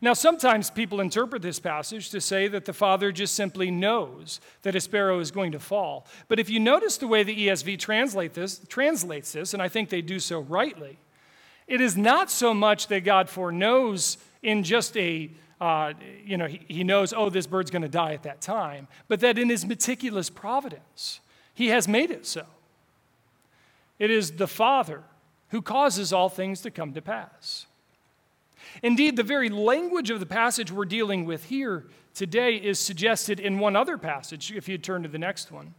Now, 0.00 0.12
sometimes 0.12 0.70
people 0.70 1.00
interpret 1.00 1.42
this 1.42 1.58
passage 1.58 2.10
to 2.10 2.20
say 2.20 2.48
that 2.48 2.64
the 2.64 2.72
Father 2.72 3.12
just 3.12 3.34
simply 3.34 3.70
knows 3.70 4.40
that 4.62 4.74
a 4.74 4.80
sparrow 4.80 5.20
is 5.20 5.30
going 5.30 5.52
to 5.52 5.58
fall. 5.58 6.06
But 6.28 6.38
if 6.38 6.50
you 6.50 6.60
notice 6.60 6.96
the 6.96 7.06
way 7.06 7.22
the 7.22 7.48
ESV 7.48 7.78
translate 7.78 8.34
this, 8.34 8.60
translates 8.68 9.32
this, 9.32 9.54
and 9.54 9.62
I 9.62 9.68
think 9.68 9.88
they 9.88 10.02
do 10.02 10.18
so 10.18 10.40
rightly, 10.40 10.98
it 11.66 11.80
is 11.80 11.96
not 11.96 12.30
so 12.30 12.52
much 12.52 12.88
that 12.88 13.00
God 13.00 13.28
foreknows 13.28 14.18
in 14.42 14.62
just 14.64 14.96
a, 14.96 15.30
uh, 15.60 15.94
you 16.24 16.36
know, 16.36 16.46
he, 16.46 16.60
he 16.68 16.84
knows, 16.84 17.12
oh, 17.12 17.30
this 17.30 17.46
bird's 17.46 17.70
going 17.70 17.82
to 17.82 17.88
die 17.88 18.12
at 18.12 18.24
that 18.24 18.40
time, 18.40 18.88
but 19.08 19.20
that 19.20 19.38
in 19.38 19.48
his 19.48 19.64
meticulous 19.64 20.28
providence, 20.28 21.20
he 21.54 21.68
has 21.68 21.88
made 21.88 22.10
it 22.10 22.26
so. 22.26 22.44
It 23.98 24.10
is 24.10 24.32
the 24.32 24.48
Father 24.48 25.02
who 25.48 25.62
causes 25.62 26.12
all 26.12 26.28
things 26.28 26.60
to 26.62 26.70
come 26.70 26.92
to 26.92 27.00
pass. 27.00 27.66
Indeed, 28.82 29.16
the 29.16 29.22
very 29.22 29.48
language 29.48 30.10
of 30.10 30.20
the 30.20 30.26
passage 30.26 30.72
we're 30.72 30.84
dealing 30.84 31.24
with 31.24 31.44
here 31.44 31.86
today 32.14 32.56
is 32.56 32.78
suggested 32.78 33.40
in 33.40 33.58
one 33.58 33.76
other 33.76 33.98
passage, 33.98 34.52
if 34.52 34.68
you 34.68 34.78
turn 34.78 35.02
to 35.02 35.08
the 35.08 35.18
next 35.18 35.50
one. 35.50 35.74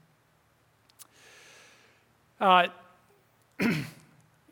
Uh, 2.39 2.67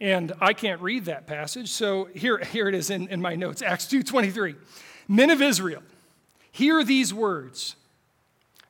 and 0.01 0.31
I 0.39 0.53
can't 0.53 0.81
read 0.81 1.05
that 1.05 1.27
passage, 1.27 1.69
so 1.69 2.05
here, 2.13 2.37
here 2.37 2.67
it 2.67 2.75
is 2.75 2.89
in, 2.89 3.07
in 3.09 3.21
my 3.21 3.35
notes 3.35 3.61
Acts 3.61 3.85
2.23. 3.87 4.55
Men 5.07 5.29
of 5.29 5.41
Israel, 5.41 5.83
hear 6.51 6.83
these 6.83 7.13
words 7.13 7.75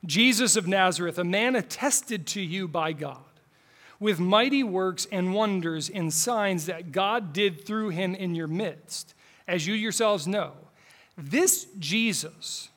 Jesus 0.04 0.56
of 0.56 0.68
Nazareth, 0.68 1.18
a 1.18 1.24
man 1.24 1.56
attested 1.56 2.26
to 2.28 2.40
you 2.40 2.68
by 2.68 2.92
God 2.92 3.18
with 4.00 4.20
mighty 4.20 4.62
works 4.62 5.06
and 5.10 5.32
wonders 5.32 5.88
and 5.88 6.12
signs 6.12 6.66
that 6.66 6.92
God 6.92 7.32
did 7.32 7.64
through 7.64 7.90
him 7.90 8.14
in 8.14 8.34
your 8.34 8.48
midst 8.48 9.13
as 9.46 9.66
you 9.66 9.74
yourselves 9.74 10.26
know, 10.26 10.52
this 11.16 11.66
Jesus 11.78 12.70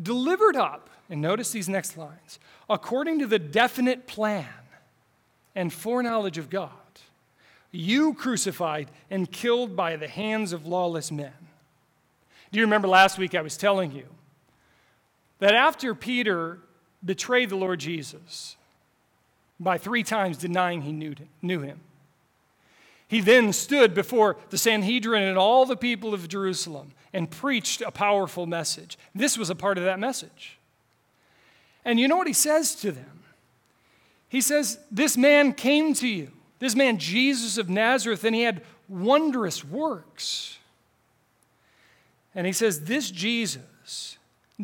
delivered 0.00 0.56
up, 0.56 0.88
and 1.10 1.20
notice 1.20 1.50
these 1.50 1.68
next 1.68 1.96
lines, 1.96 2.38
according 2.70 3.18
to 3.18 3.26
the 3.26 3.38
definite 3.38 4.06
plan 4.06 4.46
and 5.54 5.72
foreknowledge 5.72 6.38
of 6.38 6.48
God, 6.48 6.70
you 7.70 8.14
crucified 8.14 8.90
and 9.10 9.30
killed 9.30 9.76
by 9.76 9.96
the 9.96 10.08
hands 10.08 10.52
of 10.52 10.66
lawless 10.66 11.10
men. 11.10 11.32
Do 12.50 12.58
you 12.58 12.64
remember 12.64 12.88
last 12.88 13.18
week 13.18 13.34
I 13.34 13.42
was 13.42 13.56
telling 13.56 13.92
you 13.92 14.06
that 15.38 15.54
after 15.54 15.94
Peter 15.94 16.58
betrayed 17.04 17.50
the 17.50 17.56
Lord 17.56 17.80
Jesus 17.80 18.56
by 19.58 19.78
three 19.78 20.02
times 20.02 20.36
denying 20.36 20.82
he 20.82 20.92
knew 20.92 21.60
him, 21.60 21.80
he 23.12 23.20
then 23.20 23.52
stood 23.52 23.92
before 23.92 24.38
the 24.48 24.56
Sanhedrin 24.56 25.24
and 25.24 25.36
all 25.36 25.66
the 25.66 25.76
people 25.76 26.14
of 26.14 26.28
Jerusalem 26.28 26.92
and 27.12 27.30
preached 27.30 27.82
a 27.82 27.90
powerful 27.90 28.46
message. 28.46 28.96
This 29.14 29.36
was 29.36 29.50
a 29.50 29.54
part 29.54 29.76
of 29.76 29.84
that 29.84 29.98
message. 29.98 30.56
And 31.84 32.00
you 32.00 32.08
know 32.08 32.16
what 32.16 32.26
he 32.26 32.32
says 32.32 32.74
to 32.76 32.90
them? 32.90 33.22
He 34.30 34.40
says, 34.40 34.78
This 34.90 35.18
man 35.18 35.52
came 35.52 35.92
to 35.92 36.08
you, 36.08 36.30
this 36.58 36.74
man 36.74 36.96
Jesus 36.96 37.58
of 37.58 37.68
Nazareth, 37.68 38.24
and 38.24 38.34
he 38.34 38.44
had 38.44 38.62
wondrous 38.88 39.62
works. 39.62 40.56
And 42.34 42.46
he 42.46 42.54
says, 42.54 42.84
This 42.84 43.10
Jesus 43.10 44.16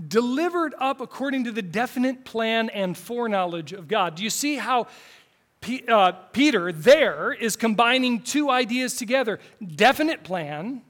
delivered 0.09 0.75
up 0.79 1.03
according 1.03 1.45
to 1.45 1.53
the 1.53 1.61
definite 1.61 2.25
plan 2.25 2.71
and 2.71 2.97
foreknowledge 2.97 3.75
of 3.75 3.89
God. 3.89 4.15
Do 4.15 4.25
you 4.25 4.31
see 4.31 4.57
how 4.57 4.87
Uh, 5.89 6.13
Peter 6.33 6.73
there 6.73 7.33
is 7.33 7.57
combining 7.57 8.21
two 8.21 8.51
ideas 8.51 8.97
together 8.97 9.39
definite 9.75 10.25
plan 10.25 10.83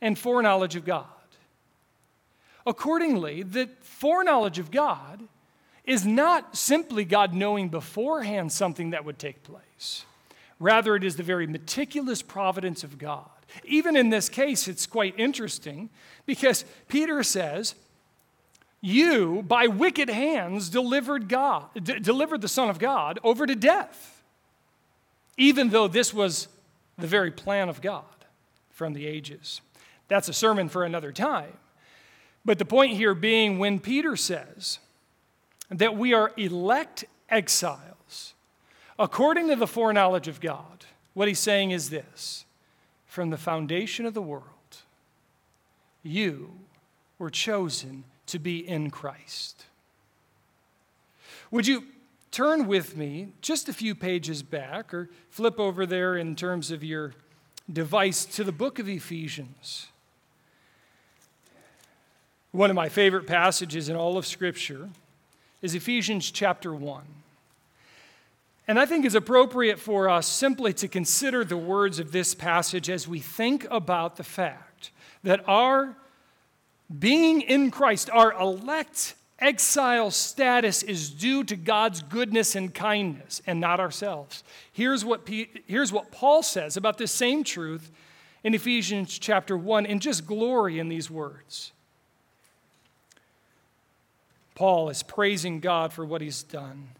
and 0.00 0.18
foreknowledge 0.18 0.76
of 0.76 0.84
God. 0.84 1.06
Accordingly, 2.66 3.42
the 3.42 3.68
foreknowledge 3.80 4.58
of 4.58 4.70
God 4.70 5.22
is 5.84 6.06
not 6.06 6.56
simply 6.56 7.04
God 7.04 7.34
knowing 7.34 7.68
beforehand 7.68 8.52
something 8.52 8.90
that 8.90 9.04
would 9.04 9.18
take 9.18 9.42
place. 9.42 10.04
Rather, 10.60 10.94
it 10.94 11.02
is 11.02 11.16
the 11.16 11.24
very 11.24 11.46
meticulous 11.46 12.22
providence 12.22 12.84
of 12.84 12.98
God. 12.98 13.28
Even 13.64 13.96
in 13.96 14.10
this 14.10 14.28
case, 14.28 14.68
it's 14.68 14.86
quite 14.86 15.18
interesting 15.18 15.90
because 16.24 16.64
Peter 16.88 17.22
says, 17.24 17.74
you, 18.82 19.44
by 19.46 19.68
wicked 19.68 20.10
hands, 20.10 20.68
delivered 20.68 21.28
God, 21.28 21.68
d- 21.80 22.00
delivered 22.00 22.40
the 22.40 22.48
Son 22.48 22.68
of 22.68 22.80
God 22.80 23.20
over 23.22 23.46
to 23.46 23.54
death, 23.54 24.22
even 25.38 25.70
though 25.70 25.86
this 25.88 26.12
was 26.12 26.48
the 26.98 27.06
very 27.06 27.30
plan 27.30 27.68
of 27.68 27.80
God 27.80 28.04
from 28.70 28.92
the 28.92 29.06
ages. 29.06 29.60
That's 30.08 30.28
a 30.28 30.32
sermon 30.32 30.68
for 30.68 30.84
another 30.84 31.12
time. 31.12 31.52
But 32.44 32.58
the 32.58 32.64
point 32.64 32.96
here 32.96 33.14
being 33.14 33.58
when 33.58 33.78
Peter 33.78 34.16
says 34.16 34.80
that 35.70 35.96
we 35.96 36.12
are 36.12 36.32
elect 36.36 37.04
exiles 37.30 38.34
according 38.98 39.48
to 39.48 39.56
the 39.56 39.66
foreknowledge 39.66 40.26
of 40.26 40.40
God. 40.40 40.86
What 41.14 41.28
he's 41.28 41.38
saying 41.38 41.70
is 41.70 41.90
this 41.90 42.44
from 43.06 43.30
the 43.30 43.36
foundation 43.36 44.06
of 44.06 44.14
the 44.14 44.22
world, 44.22 44.42
you 46.02 46.50
were 47.18 47.30
chosen 47.30 48.04
to 48.32 48.38
be 48.38 48.66
in 48.66 48.90
Christ. 48.90 49.66
Would 51.50 51.66
you 51.66 51.84
turn 52.30 52.66
with 52.66 52.96
me 52.96 53.28
just 53.42 53.68
a 53.68 53.74
few 53.74 53.94
pages 53.94 54.42
back 54.42 54.94
or 54.94 55.10
flip 55.28 55.60
over 55.60 55.84
there 55.84 56.16
in 56.16 56.34
terms 56.34 56.70
of 56.70 56.82
your 56.82 57.12
device 57.70 58.24
to 58.24 58.42
the 58.42 58.50
book 58.50 58.78
of 58.78 58.88
Ephesians? 58.88 59.88
One 62.52 62.70
of 62.70 62.76
my 62.76 62.88
favorite 62.88 63.26
passages 63.26 63.90
in 63.90 63.96
all 63.96 64.16
of 64.16 64.26
Scripture 64.26 64.88
is 65.60 65.74
Ephesians 65.74 66.30
chapter 66.30 66.72
1. 66.72 67.04
And 68.66 68.78
I 68.80 68.86
think 68.86 69.04
it's 69.04 69.14
appropriate 69.14 69.78
for 69.78 70.08
us 70.08 70.26
simply 70.26 70.72
to 70.74 70.88
consider 70.88 71.44
the 71.44 71.58
words 71.58 71.98
of 71.98 72.12
this 72.12 72.34
passage 72.34 72.88
as 72.88 73.06
we 73.06 73.20
think 73.20 73.66
about 73.70 74.16
the 74.16 74.24
fact 74.24 74.90
that 75.22 75.46
our 75.46 75.96
being 76.98 77.40
in 77.40 77.70
Christ, 77.70 78.10
our 78.10 78.32
elect 78.32 79.14
exile 79.38 80.10
status 80.10 80.82
is 80.82 81.10
due 81.10 81.42
to 81.44 81.56
God's 81.56 82.02
goodness 82.02 82.54
and 82.54 82.72
kindness 82.72 83.42
and 83.46 83.60
not 83.60 83.80
ourselves. 83.80 84.44
Here's 84.72 85.04
what, 85.04 85.24
P- 85.24 85.50
here's 85.66 85.92
what 85.92 86.12
Paul 86.12 86.42
says 86.42 86.76
about 86.76 86.98
this 86.98 87.12
same 87.12 87.42
truth 87.44 87.90
in 88.44 88.54
Ephesians 88.54 89.18
chapter 89.18 89.56
1 89.56 89.86
and 89.86 90.00
just 90.00 90.26
glory 90.26 90.78
in 90.78 90.88
these 90.88 91.10
words. 91.10 91.72
Paul 94.54 94.90
is 94.90 95.02
praising 95.02 95.60
God 95.60 95.92
for 95.92 96.04
what 96.04 96.20
he's 96.20 96.42
done. 96.42 96.90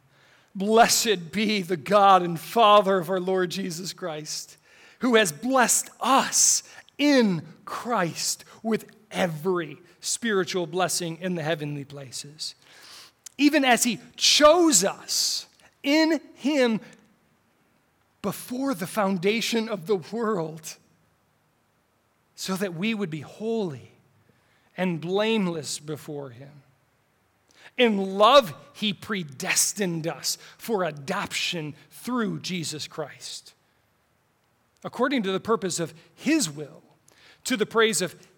Blessed 0.55 1.33
be 1.33 1.63
the 1.63 1.77
God 1.77 2.23
and 2.23 2.39
Father 2.39 2.99
of 2.99 3.09
our 3.09 3.21
Lord 3.21 3.51
Jesus 3.51 3.93
Christ, 3.93 4.57
who 4.99 5.15
has 5.15 5.33
blessed 5.33 5.91
us 6.01 6.63
in 6.99 7.43
Christ 7.65 8.45
with 8.63 9.02
every 9.13 9.79
spiritual 10.01 10.67
blessing 10.67 11.19
in 11.21 11.35
the 11.35 11.43
heavenly 11.43 11.85
places. 11.85 12.55
Even 13.39 13.65
as 13.65 13.85
he 13.85 14.01
chose 14.17 14.85
us 14.85 15.47
in 15.83 16.21
him 16.35 16.81
before 18.21 18.75
the 18.75 18.87
foundation 18.87 19.69
of 19.69 19.87
the 19.87 19.97
world, 19.97 20.77
so 22.37 22.55
that 22.57 22.75
we 22.75 22.95
would 22.95 23.11
be 23.11 23.21
holy 23.21 23.93
and 24.77 25.01
blameless 25.01 25.79
before 25.79 26.31
him. 26.31 26.51
In 27.79 28.19
love, 28.19 28.55
he 28.75 28.93
predestined 28.93 30.07
us 30.07 30.39
for 30.59 30.85
adoption 30.85 31.75
through 31.91 32.41
Jesus 32.41 32.87
Christ, 32.87 33.55
according 34.85 35.23
to 35.23 35.33
the 35.33 35.41
purpose 35.41 35.81
of 35.81 35.95
his 36.15 36.51
will, 36.51 36.83
to 37.45 37.57
the 37.57 37.67
praise 37.67 38.03
of 38.03 38.15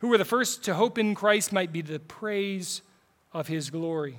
who 0.00 0.08
were 0.08 0.18
the 0.18 0.24
first 0.24 0.64
to 0.64 0.74
hope 0.74 0.98
in 0.98 1.14
Christ, 1.14 1.52
might 1.52 1.72
be 1.72 1.82
the 1.82 1.98
praise 1.98 2.82
of 3.32 3.48
His 3.48 3.70
glory. 3.70 4.18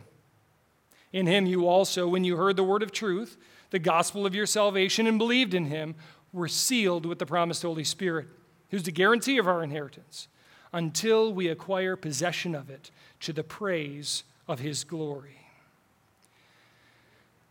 In 1.14 1.28
Him, 1.28 1.46
you 1.46 1.68
also, 1.68 2.08
when 2.08 2.24
you 2.24 2.38
heard 2.38 2.56
the 2.56 2.64
word 2.64 2.84
of 2.84 2.92
truth, 2.92 3.38
the 3.70 3.80
gospel 3.80 4.26
of 4.26 4.34
your 4.34 4.46
salvation, 4.46 5.08
and 5.08 5.18
believed 5.18 5.54
in 5.54 5.66
Him, 5.66 5.96
were 6.34 6.48
sealed 6.48 7.06
with 7.06 7.20
the 7.20 7.26
promised 7.26 7.62
Holy 7.62 7.84
Spirit, 7.84 8.28
who's 8.70 8.84
the 8.84 8.92
guarantee 8.92 9.38
of 9.38 9.48
our 9.48 9.64
inheritance 9.64 10.28
until 10.74 11.34
we 11.34 11.48
acquire 11.48 11.96
possession 11.96 12.56
of 12.56 12.70
it 12.70 12.92
to 13.20 13.34
the 13.34 13.44
praise 13.44 14.24
of 14.48 14.60
his 14.60 14.84
glory. 14.84 15.38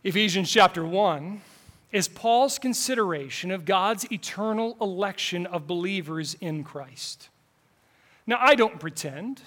Ephesians 0.03 0.51
chapter 0.51 0.85
1 0.85 1.41
is 1.91 2.07
Paul's 2.07 2.57
consideration 2.57 3.51
of 3.51 3.65
God's 3.65 4.11
eternal 4.11 4.77
election 4.81 5.45
of 5.45 5.67
believers 5.67 6.35
in 6.41 6.63
Christ. 6.63 7.29
Now, 8.31 8.37
I 8.39 8.55
don't 8.55 8.79
pretend 8.79 9.41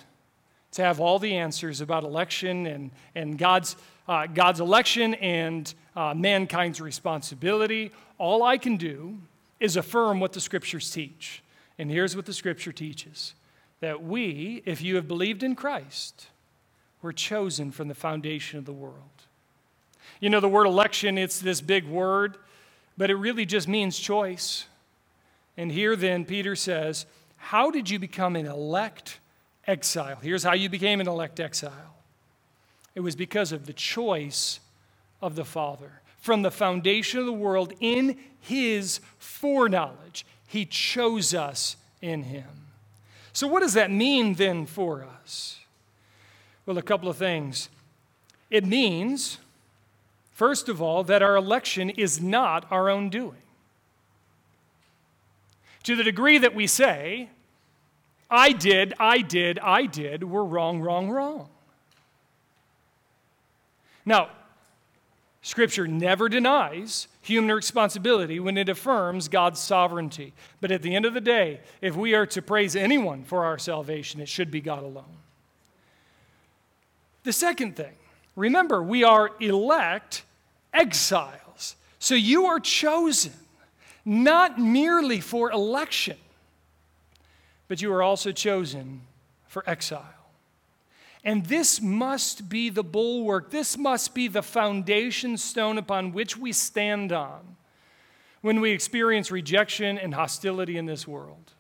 to 0.72 0.82
have 0.82 1.00
all 1.00 1.18
the 1.18 1.38
answers 1.38 1.80
about 1.80 2.04
election 2.04 2.66
and, 2.66 2.90
and 3.14 3.38
God's, 3.38 3.76
uh, 4.06 4.26
God's 4.26 4.60
election 4.60 5.14
and 5.14 5.72
uh, 5.96 6.12
mankind's 6.12 6.82
responsibility. 6.82 7.92
All 8.18 8.42
I 8.42 8.58
can 8.58 8.76
do 8.76 9.16
is 9.58 9.78
affirm 9.78 10.20
what 10.20 10.34
the 10.34 10.40
scriptures 10.40 10.90
teach. 10.90 11.42
And 11.78 11.90
here's 11.90 12.14
what 12.14 12.26
the 12.26 12.34
scripture 12.34 12.72
teaches 12.72 13.32
that 13.80 14.02
we, 14.02 14.62
if 14.66 14.82
you 14.82 14.96
have 14.96 15.08
believed 15.08 15.42
in 15.42 15.54
Christ, 15.54 16.26
were 17.00 17.14
chosen 17.14 17.70
from 17.70 17.88
the 17.88 17.94
foundation 17.94 18.58
of 18.58 18.66
the 18.66 18.72
world. 18.74 19.22
You 20.20 20.28
know, 20.28 20.40
the 20.40 20.48
word 20.48 20.66
election, 20.66 21.16
it's 21.16 21.40
this 21.40 21.62
big 21.62 21.86
word, 21.86 22.36
but 22.98 23.08
it 23.08 23.14
really 23.14 23.46
just 23.46 23.66
means 23.66 23.98
choice. 23.98 24.66
And 25.56 25.72
here 25.72 25.96
then, 25.96 26.26
Peter 26.26 26.54
says, 26.54 27.06
How 27.44 27.70
did 27.70 27.90
you 27.90 27.98
become 27.98 28.36
an 28.36 28.46
elect 28.46 29.18
exile? 29.66 30.16
Here's 30.22 30.44
how 30.44 30.54
you 30.54 30.70
became 30.70 30.98
an 30.98 31.06
elect 31.06 31.38
exile 31.38 31.94
it 32.94 33.00
was 33.00 33.14
because 33.14 33.52
of 33.52 33.66
the 33.66 33.74
choice 33.74 34.60
of 35.20 35.36
the 35.36 35.44
Father. 35.44 36.00
From 36.16 36.40
the 36.40 36.50
foundation 36.50 37.20
of 37.20 37.26
the 37.26 37.34
world, 37.34 37.74
in 37.80 38.18
his 38.40 39.00
foreknowledge, 39.18 40.24
he 40.46 40.64
chose 40.64 41.34
us 41.34 41.76
in 42.00 42.22
him. 42.22 42.48
So, 43.34 43.46
what 43.46 43.60
does 43.60 43.74
that 43.74 43.90
mean 43.90 44.34
then 44.34 44.64
for 44.64 45.06
us? 45.22 45.58
Well, 46.64 46.78
a 46.78 46.82
couple 46.82 47.10
of 47.10 47.18
things. 47.18 47.68
It 48.48 48.64
means, 48.64 49.36
first 50.32 50.70
of 50.70 50.80
all, 50.80 51.04
that 51.04 51.20
our 51.20 51.36
election 51.36 51.90
is 51.90 52.22
not 52.22 52.66
our 52.70 52.88
own 52.88 53.10
doing. 53.10 53.42
To 55.82 55.94
the 55.94 56.04
degree 56.04 56.38
that 56.38 56.54
we 56.54 56.66
say, 56.66 57.28
I 58.30 58.52
did, 58.52 58.94
I 58.98 59.18
did, 59.18 59.58
I 59.58 59.86
did, 59.86 60.24
we're 60.24 60.44
wrong, 60.44 60.80
wrong, 60.80 61.10
wrong. 61.10 61.48
Now, 64.04 64.30
Scripture 65.42 65.86
never 65.86 66.28
denies 66.28 67.06
human 67.20 67.54
responsibility 67.54 68.40
when 68.40 68.56
it 68.56 68.68
affirms 68.68 69.28
God's 69.28 69.60
sovereignty. 69.60 70.32
But 70.60 70.70
at 70.70 70.82
the 70.82 70.96
end 70.96 71.04
of 71.04 71.14
the 71.14 71.20
day, 71.20 71.60
if 71.80 71.94
we 71.94 72.14
are 72.14 72.26
to 72.26 72.40
praise 72.40 72.74
anyone 72.74 73.24
for 73.24 73.44
our 73.44 73.58
salvation, 73.58 74.20
it 74.20 74.28
should 74.28 74.50
be 74.50 74.60
God 74.60 74.82
alone. 74.82 75.18
The 77.24 77.32
second 77.32 77.76
thing, 77.76 77.92
remember, 78.36 78.82
we 78.82 79.04
are 79.04 79.30
elect 79.40 80.24
exiles. 80.72 81.76
So 81.98 82.14
you 82.14 82.46
are 82.46 82.60
chosen 82.60 83.32
not 84.04 84.58
merely 84.58 85.20
for 85.20 85.50
election, 85.50 86.16
but 87.68 87.80
you 87.82 87.92
are 87.92 88.02
also 88.02 88.32
chosen 88.32 89.02
for 89.46 89.68
exile. 89.68 90.02
And 91.24 91.46
this 91.46 91.80
must 91.80 92.48
be 92.48 92.68
the 92.68 92.84
bulwark, 92.84 93.50
this 93.50 93.78
must 93.78 94.14
be 94.14 94.28
the 94.28 94.42
foundation 94.42 95.38
stone 95.38 95.78
upon 95.78 96.12
which 96.12 96.36
we 96.36 96.52
stand 96.52 97.12
on 97.12 97.56
when 98.42 98.60
we 98.60 98.72
experience 98.72 99.30
rejection 99.30 99.96
and 99.96 100.14
hostility 100.14 100.76
in 100.76 100.84
this 100.84 101.08
world. 101.08 101.52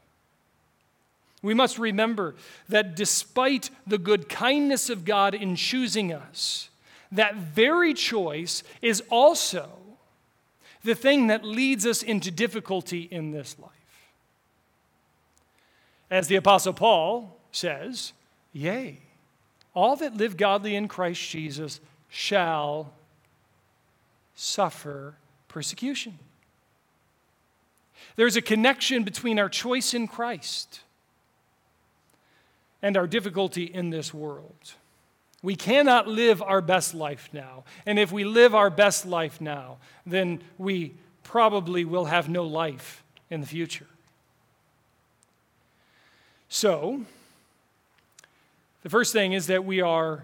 We 1.40 1.54
must 1.54 1.78
remember 1.78 2.34
that 2.68 2.96
despite 2.96 3.70
the 3.86 3.98
good 3.98 4.28
kindness 4.28 4.90
of 4.90 5.04
God 5.04 5.34
in 5.34 5.56
choosing 5.56 6.12
us, 6.12 6.68
that 7.12 7.36
very 7.36 7.94
choice 7.94 8.62
is 8.82 9.02
also 9.10 9.70
the 10.82 10.94
thing 10.94 11.28
that 11.28 11.44
leads 11.44 11.86
us 11.86 12.02
into 12.02 12.30
difficulty 12.30 13.08
in 13.10 13.30
this 13.30 13.56
life. 13.58 13.70
As 16.14 16.28
the 16.28 16.36
Apostle 16.36 16.74
Paul 16.74 17.36
says, 17.50 18.12
Yea, 18.52 19.00
all 19.74 19.96
that 19.96 20.16
live 20.16 20.36
godly 20.36 20.76
in 20.76 20.86
Christ 20.86 21.28
Jesus 21.28 21.80
shall 22.08 22.92
suffer 24.36 25.16
persecution. 25.48 26.20
There's 28.14 28.36
a 28.36 28.42
connection 28.42 29.02
between 29.02 29.40
our 29.40 29.48
choice 29.48 29.92
in 29.92 30.06
Christ 30.06 30.82
and 32.80 32.96
our 32.96 33.08
difficulty 33.08 33.64
in 33.64 33.90
this 33.90 34.14
world. 34.14 34.74
We 35.42 35.56
cannot 35.56 36.06
live 36.06 36.40
our 36.40 36.60
best 36.60 36.94
life 36.94 37.28
now. 37.32 37.64
And 37.86 37.98
if 37.98 38.12
we 38.12 38.22
live 38.22 38.54
our 38.54 38.70
best 38.70 39.04
life 39.04 39.40
now, 39.40 39.78
then 40.06 40.44
we 40.58 40.94
probably 41.24 41.84
will 41.84 42.04
have 42.04 42.28
no 42.28 42.44
life 42.44 43.02
in 43.30 43.40
the 43.40 43.48
future. 43.48 43.88
So, 46.54 47.00
the 48.84 48.88
first 48.88 49.12
thing 49.12 49.32
is 49.32 49.48
that 49.48 49.64
we 49.64 49.80
are 49.80 50.22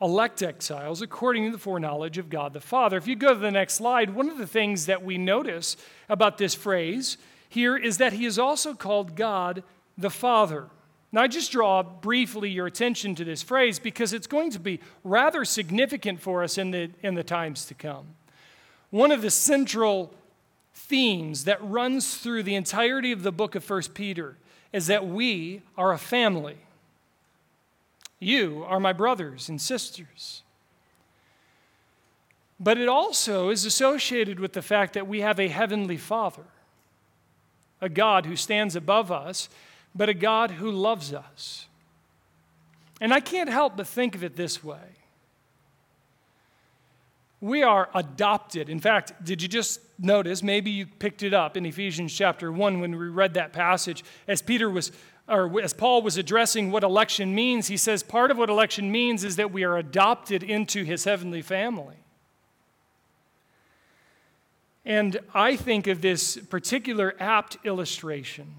elect 0.00 0.40
exiles 0.40 1.02
according 1.02 1.46
to 1.46 1.50
the 1.50 1.58
foreknowledge 1.58 2.18
of 2.18 2.30
God 2.30 2.52
the 2.52 2.60
Father. 2.60 2.96
If 2.96 3.08
you 3.08 3.16
go 3.16 3.34
to 3.34 3.40
the 3.40 3.50
next 3.50 3.74
slide, 3.74 4.14
one 4.14 4.30
of 4.30 4.38
the 4.38 4.46
things 4.46 4.86
that 4.86 5.02
we 5.02 5.18
notice 5.18 5.76
about 6.08 6.38
this 6.38 6.54
phrase 6.54 7.18
here 7.48 7.76
is 7.76 7.98
that 7.98 8.12
he 8.12 8.26
is 8.26 8.38
also 8.38 8.74
called 8.74 9.16
God 9.16 9.64
the 9.98 10.08
Father. 10.08 10.68
Now, 11.10 11.22
I 11.22 11.26
just 11.26 11.50
draw 11.50 11.82
briefly 11.82 12.48
your 12.48 12.68
attention 12.68 13.16
to 13.16 13.24
this 13.24 13.42
phrase 13.42 13.80
because 13.80 14.12
it's 14.12 14.28
going 14.28 14.52
to 14.52 14.60
be 14.60 14.78
rather 15.02 15.44
significant 15.44 16.20
for 16.20 16.44
us 16.44 16.58
in 16.58 16.70
the, 16.70 16.92
in 17.02 17.16
the 17.16 17.24
times 17.24 17.66
to 17.66 17.74
come. 17.74 18.06
One 18.90 19.10
of 19.10 19.20
the 19.20 19.32
central 19.32 20.14
themes 20.74 21.42
that 21.46 21.58
runs 21.60 22.18
through 22.18 22.44
the 22.44 22.54
entirety 22.54 23.10
of 23.10 23.24
the 23.24 23.32
book 23.32 23.56
of 23.56 23.68
1 23.68 23.82
Peter 23.94 24.36
is 24.72 24.86
that 24.86 25.06
we 25.06 25.62
are 25.76 25.92
a 25.92 25.98
family. 25.98 26.58
You 28.18 28.64
are 28.66 28.80
my 28.80 28.92
brothers 28.92 29.48
and 29.48 29.60
sisters. 29.60 30.42
But 32.58 32.78
it 32.78 32.88
also 32.88 33.50
is 33.50 33.64
associated 33.64 34.38
with 34.38 34.52
the 34.52 34.62
fact 34.62 34.94
that 34.94 35.08
we 35.08 35.20
have 35.20 35.40
a 35.40 35.48
heavenly 35.48 35.96
Father, 35.96 36.44
a 37.80 37.88
God 37.88 38.26
who 38.26 38.36
stands 38.36 38.76
above 38.76 39.10
us 39.10 39.48
but 39.94 40.08
a 40.08 40.14
God 40.14 40.52
who 40.52 40.70
loves 40.70 41.12
us. 41.12 41.66
And 43.00 43.12
I 43.12 43.20
can't 43.20 43.50
help 43.50 43.76
but 43.76 43.86
think 43.86 44.14
of 44.14 44.24
it 44.24 44.36
this 44.36 44.62
way 44.62 44.78
we 47.42 47.64
are 47.64 47.90
adopted. 47.92 48.68
In 48.68 48.78
fact, 48.78 49.12
did 49.24 49.42
you 49.42 49.48
just 49.48 49.80
notice? 49.98 50.44
Maybe 50.44 50.70
you 50.70 50.86
picked 50.86 51.24
it 51.24 51.34
up 51.34 51.56
in 51.56 51.66
Ephesians 51.66 52.14
chapter 52.14 52.52
1 52.52 52.80
when 52.80 52.96
we 52.96 53.08
read 53.08 53.34
that 53.34 53.52
passage. 53.52 54.04
As 54.28 54.40
Peter 54.40 54.70
was, 54.70 54.92
or 55.28 55.60
as 55.60 55.74
Paul 55.74 56.02
was 56.02 56.16
addressing 56.16 56.70
what 56.70 56.84
election 56.84 57.34
means, 57.34 57.66
he 57.66 57.76
says 57.76 58.04
part 58.04 58.30
of 58.30 58.38
what 58.38 58.48
election 58.48 58.92
means 58.92 59.24
is 59.24 59.34
that 59.36 59.50
we 59.50 59.64
are 59.64 59.76
adopted 59.76 60.44
into 60.44 60.84
his 60.84 61.02
heavenly 61.02 61.42
family. 61.42 61.96
And 64.84 65.18
I 65.34 65.56
think 65.56 65.88
of 65.88 66.00
this 66.00 66.36
particular 66.36 67.16
apt 67.18 67.58
illustration 67.64 68.54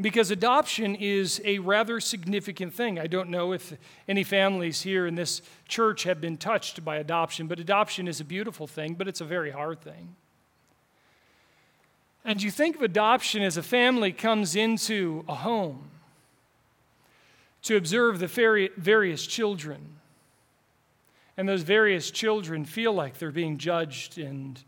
because 0.00 0.30
adoption 0.30 0.94
is 0.94 1.40
a 1.44 1.58
rather 1.58 2.00
significant 2.00 2.74
thing. 2.74 2.98
I 2.98 3.06
don't 3.06 3.30
know 3.30 3.52
if 3.52 3.72
any 4.06 4.24
families 4.24 4.82
here 4.82 5.06
in 5.06 5.14
this 5.14 5.40
church 5.68 6.02
have 6.02 6.20
been 6.20 6.36
touched 6.36 6.84
by 6.84 6.96
adoption, 6.96 7.46
but 7.46 7.58
adoption 7.58 8.06
is 8.06 8.20
a 8.20 8.24
beautiful 8.24 8.66
thing, 8.66 8.94
but 8.94 9.08
it's 9.08 9.22
a 9.22 9.24
very 9.24 9.50
hard 9.50 9.80
thing. 9.80 10.14
And 12.24 12.42
you 12.42 12.50
think 12.50 12.76
of 12.76 12.82
adoption 12.82 13.42
as 13.42 13.56
a 13.56 13.62
family 13.62 14.12
comes 14.12 14.56
into 14.56 15.24
a 15.28 15.34
home 15.34 15.90
to 17.62 17.76
observe 17.76 18.18
the 18.18 18.26
various 18.76 19.26
children. 19.26 19.96
And 21.36 21.48
those 21.48 21.62
various 21.62 22.10
children 22.10 22.64
feel 22.64 22.92
like 22.92 23.18
they're 23.18 23.30
being 23.30 23.58
judged 23.58 24.18
and, 24.18 24.62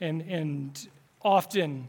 and, 0.00 0.22
and 0.22 0.88
often 1.22 1.88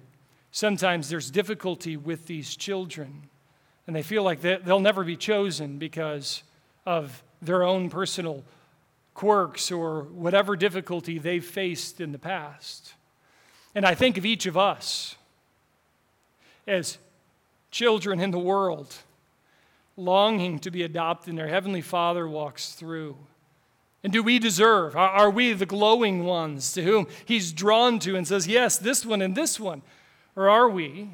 Sometimes 0.55 1.09
there's 1.09 1.31
difficulty 1.31 1.97
with 1.97 2.27
these 2.27 2.55
children, 2.55 3.23
and 3.87 3.95
they 3.95 4.03
feel 4.03 4.21
like 4.21 4.41
they'll 4.41 4.79
never 4.79 5.03
be 5.03 5.17
chosen 5.17 5.79
because 5.79 6.43
of 6.85 7.23
their 7.41 7.63
own 7.63 7.89
personal 7.89 8.43
quirks 9.15 9.71
or 9.71 10.03
whatever 10.03 10.55
difficulty 10.55 11.17
they've 11.17 11.43
faced 11.43 11.99
in 11.99 12.11
the 12.11 12.19
past. 12.19 12.93
And 13.73 13.83
I 13.83 13.95
think 13.95 14.15
of 14.15 14.27
each 14.27 14.45
of 14.45 14.55
us 14.55 15.15
as 16.67 16.99
children 17.71 18.19
in 18.19 18.29
the 18.29 18.37
world 18.37 18.93
longing 19.97 20.59
to 20.59 20.69
be 20.69 20.83
adopted, 20.83 21.31
and 21.31 21.39
our 21.39 21.47
Heavenly 21.47 21.81
Father 21.81 22.27
walks 22.27 22.73
through. 22.73 23.17
And 24.03 24.13
do 24.13 24.21
we 24.21 24.37
deserve? 24.37 24.95
Are 24.95 25.31
we 25.31 25.53
the 25.53 25.65
glowing 25.65 26.25
ones 26.25 26.73
to 26.73 26.83
whom 26.83 27.07
He's 27.25 27.51
drawn 27.51 27.97
to 27.99 28.15
and 28.15 28.27
says, 28.27 28.47
Yes, 28.47 28.77
this 28.77 29.03
one 29.03 29.23
and 29.23 29.35
this 29.35 29.59
one? 29.59 29.81
Or 30.35 30.49
are 30.49 30.69
we 30.69 31.11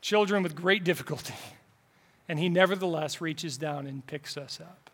children 0.00 0.42
with 0.42 0.54
great 0.54 0.84
difficulty? 0.84 1.34
And 2.28 2.38
he 2.38 2.48
nevertheless 2.48 3.20
reaches 3.20 3.58
down 3.58 3.86
and 3.86 4.06
picks 4.06 4.36
us 4.38 4.58
up. 4.60 4.90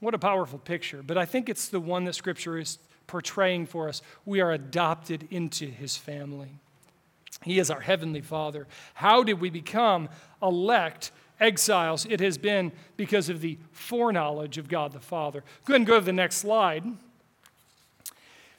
What 0.00 0.14
a 0.14 0.18
powerful 0.18 0.58
picture. 0.58 1.02
But 1.02 1.16
I 1.18 1.24
think 1.24 1.48
it's 1.48 1.68
the 1.68 1.80
one 1.80 2.04
that 2.04 2.14
Scripture 2.14 2.58
is 2.58 2.78
portraying 3.06 3.66
for 3.66 3.88
us. 3.88 4.02
We 4.24 4.40
are 4.40 4.52
adopted 4.52 5.26
into 5.30 5.66
his 5.66 5.96
family. 5.96 6.50
He 7.42 7.58
is 7.58 7.70
our 7.70 7.80
heavenly 7.80 8.20
Father. 8.20 8.66
How 8.94 9.22
did 9.22 9.40
we 9.40 9.50
become 9.50 10.08
elect 10.42 11.10
exiles? 11.40 12.06
It 12.08 12.20
has 12.20 12.38
been 12.38 12.70
because 12.96 13.28
of 13.28 13.40
the 13.40 13.58
foreknowledge 13.72 14.58
of 14.58 14.68
God 14.68 14.92
the 14.92 15.00
Father. 15.00 15.40
Go 15.64 15.72
ahead 15.72 15.80
and 15.80 15.86
go 15.86 15.98
to 15.98 16.04
the 16.04 16.12
next 16.12 16.36
slide. 16.36 16.84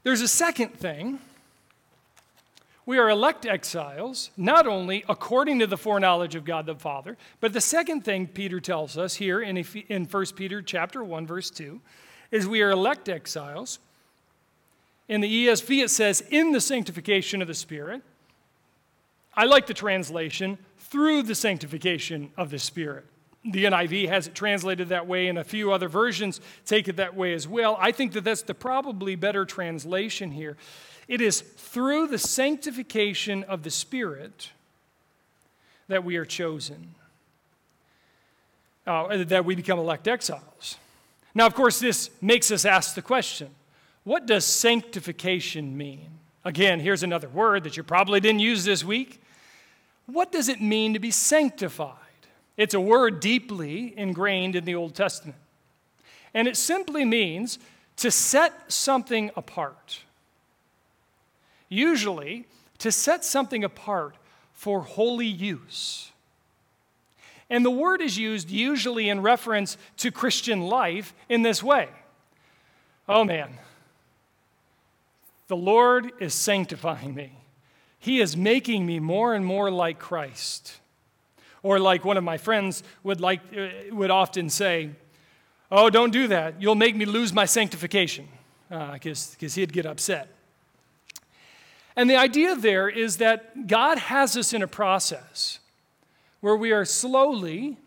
There's 0.04 0.22
a 0.22 0.28
second 0.28 0.74
thing 0.74 1.20
we 2.88 2.98
are 2.98 3.10
elect 3.10 3.46
exiles, 3.46 4.32
not 4.38 4.66
only 4.66 5.04
according 5.10 5.60
to 5.60 5.68
the 5.68 5.78
foreknowledge 5.78 6.36
of 6.36 6.46
God 6.46 6.66
the 6.66 6.74
Father, 6.74 7.18
but 7.42 7.52
the 7.52 7.60
second 7.60 8.06
thing 8.06 8.28
Peter 8.28 8.62
tells 8.62 8.98
us 8.98 9.16
here 9.16 9.42
in, 9.42 9.58
in 9.90 10.06
1 10.06 10.26
Peter 10.38 10.62
chapter 10.62 11.04
1, 11.04 11.28
verse 11.28 11.50
2, 11.50 11.82
is 12.32 12.48
we 12.48 12.62
are 12.62 12.72
elect 12.72 13.10
exiles. 13.10 13.80
In 15.10 15.20
the 15.20 15.48
ESV, 15.48 15.84
it 15.84 15.90
says, 15.90 16.24
in 16.30 16.54
the 16.54 16.62
sanctification 16.62 17.42
of 17.42 17.50
the 17.50 17.54
Spirit. 17.54 18.04
I 19.36 19.44
like 19.44 19.68
the 19.68 19.74
translation, 19.74 20.58
through 20.80 21.24
the 21.24 21.36
sanctification 21.36 22.32
of 22.38 22.52
the 22.52 22.60
Spirit. 22.60 23.04
The 23.44 23.66
NIV 23.66 24.08
has 24.08 24.28
it 24.28 24.36
translated 24.36 24.90
that 24.90 25.08
way, 25.08 25.28
and 25.28 25.38
a 25.38 25.44
few 25.44 25.74
other 25.74 25.90
versions 25.90 26.40
take 26.66 26.88
it 26.88 26.96
that 26.96 27.16
way 27.16 27.34
as 27.34 27.50
well. 27.50 27.78
I 27.82 27.92
think 27.92 28.14
that 28.14 28.24
that's 28.24 28.44
the 28.44 28.54
probably 28.54 29.16
better 29.16 29.44
translation 29.44 30.32
here. 30.32 30.56
It 31.08 31.22
is 31.22 31.42
through 31.42 32.08
the 32.08 32.18
sanctification 32.18 33.44
of 33.46 33.64
the 33.64 33.72
Spirit 33.72 34.52
that 35.88 36.04
we 36.04 36.18
are 36.18 36.26
chosen, 36.26 36.96
uh, 38.86 39.24
that 39.24 39.46
we 39.46 39.56
become 39.56 39.80
elect 39.80 40.08
exiles. 40.08 40.78
Now, 41.34 41.46
of 41.46 41.54
course, 41.54 41.80
this 41.80 42.10
makes 42.22 42.52
us 42.52 42.66
ask 42.66 42.96
the 42.96 43.02
question 43.02 43.50
what 44.04 44.26
does 44.26 44.46
sanctification 44.46 45.78
mean? 45.78 46.10
Again, 46.46 46.80
here's 46.80 47.04
another 47.04 47.28
word 47.28 47.66
that 47.66 47.76
you 47.76 47.84
probably 47.84 48.22
didn't 48.22 48.40
use 48.40 48.64
this 48.64 48.84
week. 48.84 49.22
What 50.06 50.32
does 50.32 50.48
it 50.48 50.62
mean 50.62 50.94
to 50.94 51.00
be 51.00 51.12
sanctified? 51.12 51.98
It's 52.56 52.74
a 52.74 52.80
word 52.80 53.20
deeply 53.20 53.94
ingrained 53.98 54.56
in 54.56 54.64
the 54.64 54.76
Old 54.76 54.96
Testament. 54.96 55.38
And 56.34 56.48
it 56.48 56.56
simply 56.56 57.04
means 57.04 57.60
to 57.98 58.10
set 58.10 58.72
something 58.72 59.30
apart 59.36 60.04
usually 61.70 62.46
to 62.80 62.92
set 62.92 63.26
something 63.26 63.64
apart 63.64 64.16
for 64.54 64.82
holy 64.82 65.28
use. 65.28 66.12
And 67.50 67.64
the 67.64 67.72
word 67.72 68.02
is 68.02 68.18
used 68.18 68.50
usually 68.50 69.10
in 69.10 69.22
reference 69.22 69.78
to 69.98 70.12
Christian 70.12 70.62
life 70.62 71.14
in 71.30 71.42
this 71.44 71.64
way 71.64 71.90
Oh 73.08 73.24
man, 73.24 73.54
the 75.48 75.56
Lord 75.56 76.12
is 76.20 76.34
sanctifying 76.34 77.16
me. 77.16 77.32
He 78.00 78.20
is 78.20 78.36
making 78.36 78.86
me 78.86 79.00
more 79.00 79.34
and 79.34 79.46
more 79.46 79.72
like 79.72 80.00
Christ. 80.00 80.80
Or, 81.64 81.80
like 81.80 82.06
one 82.06 82.18
of 82.18 82.24
my 82.24 82.38
friends 82.38 82.84
would, 83.04 83.20
like, 83.20 83.42
uh, 83.58 83.70
would 83.92 84.12
often 84.12 84.50
say, 84.50 84.92
Oh, 85.70 85.90
don't 85.90 86.12
do 86.12 86.28
that. 86.28 86.62
You'll 86.62 86.76
make 86.76 86.96
me 86.96 87.04
lose 87.06 87.34
my 87.34 87.46
sanctification. 87.46 88.28
Because 88.70 89.36
uh, 89.42 89.48
he'd 89.48 89.74
get 89.74 89.86
upset. 89.86 90.30
And 91.98 92.08
the 92.08 92.16
idea 92.16 92.56
there 92.56 92.88
is 92.88 93.18
that 93.18 93.68
God 93.68 93.98
has 93.98 94.38
us 94.38 94.54
in 94.54 94.62
a 94.62 94.68
process 94.68 95.60
where 96.40 96.56
we 96.56 96.72
are 96.72 96.86
slowly 96.86 97.78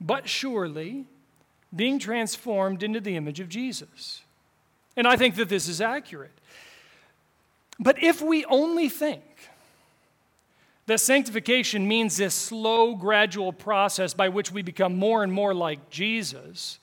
but 0.00 0.28
surely 0.28 1.06
being 1.74 1.98
transformed 1.98 2.84
into 2.84 3.00
the 3.00 3.16
image 3.16 3.40
of 3.40 3.48
Jesus. 3.48 4.22
And 4.96 5.06
I 5.08 5.16
think 5.16 5.34
that 5.34 5.48
this 5.48 5.68
is 5.68 5.80
accurate. 5.80 6.30
But 7.80 8.00
if 8.00 8.22
we 8.22 8.44
only 8.44 8.88
think 8.88 9.24
that 10.86 11.00
sanctification 11.00 11.88
means 11.88 12.16
this 12.16 12.34
slow, 12.34 12.94
gradual 12.94 13.52
process 13.52 14.14
by 14.14 14.28
which 14.28 14.52
we 14.52 14.62
become 14.62 14.96
more 14.96 15.24
and 15.24 15.32
more 15.32 15.52
like 15.52 15.90
Jesus, 15.90 16.78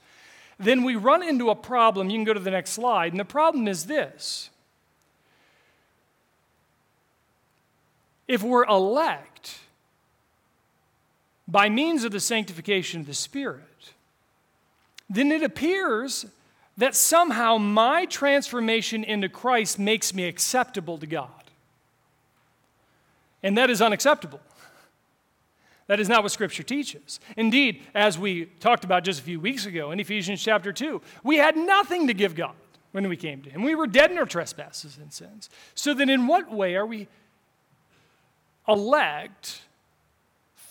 then 0.60 0.84
we 0.84 0.96
run 0.96 1.24
into 1.24 1.50
a 1.50 1.56
problem. 1.56 2.10
You 2.10 2.18
can 2.18 2.26
go 2.26 2.34
to 2.34 2.40
the 2.42 2.52
next 2.52 2.72
slide, 2.72 3.14
and 3.14 3.20
the 3.20 3.26
problem 3.26 3.70
is 3.70 3.86
this. 3.86 4.51
If 8.32 8.42
we're 8.44 8.64
elect 8.64 9.60
by 11.50 11.68
means 11.68 12.06
of 12.06 12.14
the 12.14 12.22
sanctification 12.22 13.02
of 13.02 13.08
the 13.08 13.14
Spirit, 13.14 13.92
then 15.10 15.34
it 15.34 15.44
appears 15.44 16.26
that 16.78 16.96
somehow 16.96 17.58
my 17.58 18.06
transformation 18.06 19.04
into 19.04 19.28
Christ 19.28 19.78
makes 19.78 20.14
me 20.14 20.24
acceptable 20.30 20.98
to 21.00 21.06
God. 21.06 21.28
And 23.44 23.58
that 23.58 23.70
is 23.70 23.82
unacceptable. 23.82 24.40
That 25.88 26.00
is 26.00 26.08
not 26.08 26.24
what 26.24 26.32
Scripture 26.32 26.64
teaches. 26.64 27.20
Indeed, 27.36 27.84
as 27.94 28.18
we 28.18 28.46
talked 28.62 28.86
about 28.86 29.04
just 29.04 29.20
a 29.20 29.24
few 29.24 29.42
weeks 29.42 29.66
ago 29.66 29.92
in 29.92 30.00
Ephesians 30.00 30.42
chapter 30.42 30.72
2, 30.72 31.02
we 31.22 31.36
had 31.36 31.58
nothing 31.58 32.08
to 32.08 32.14
give 32.14 32.34
God 32.34 32.56
when 32.94 33.10
we 33.10 33.18
came 33.18 33.42
to 33.42 33.50
Him. 33.50 33.64
We 33.64 33.76
were 33.76 33.88
dead 33.88 34.10
in 34.10 34.18
our 34.18 34.26
trespasses 34.26 34.98
and 34.98 35.12
sins. 35.12 35.50
So 35.76 35.94
then, 35.94 36.10
in 36.10 36.28
what 36.28 36.50
way 36.50 36.78
are 36.78 36.86
we 36.86 37.10
elect 38.72 39.62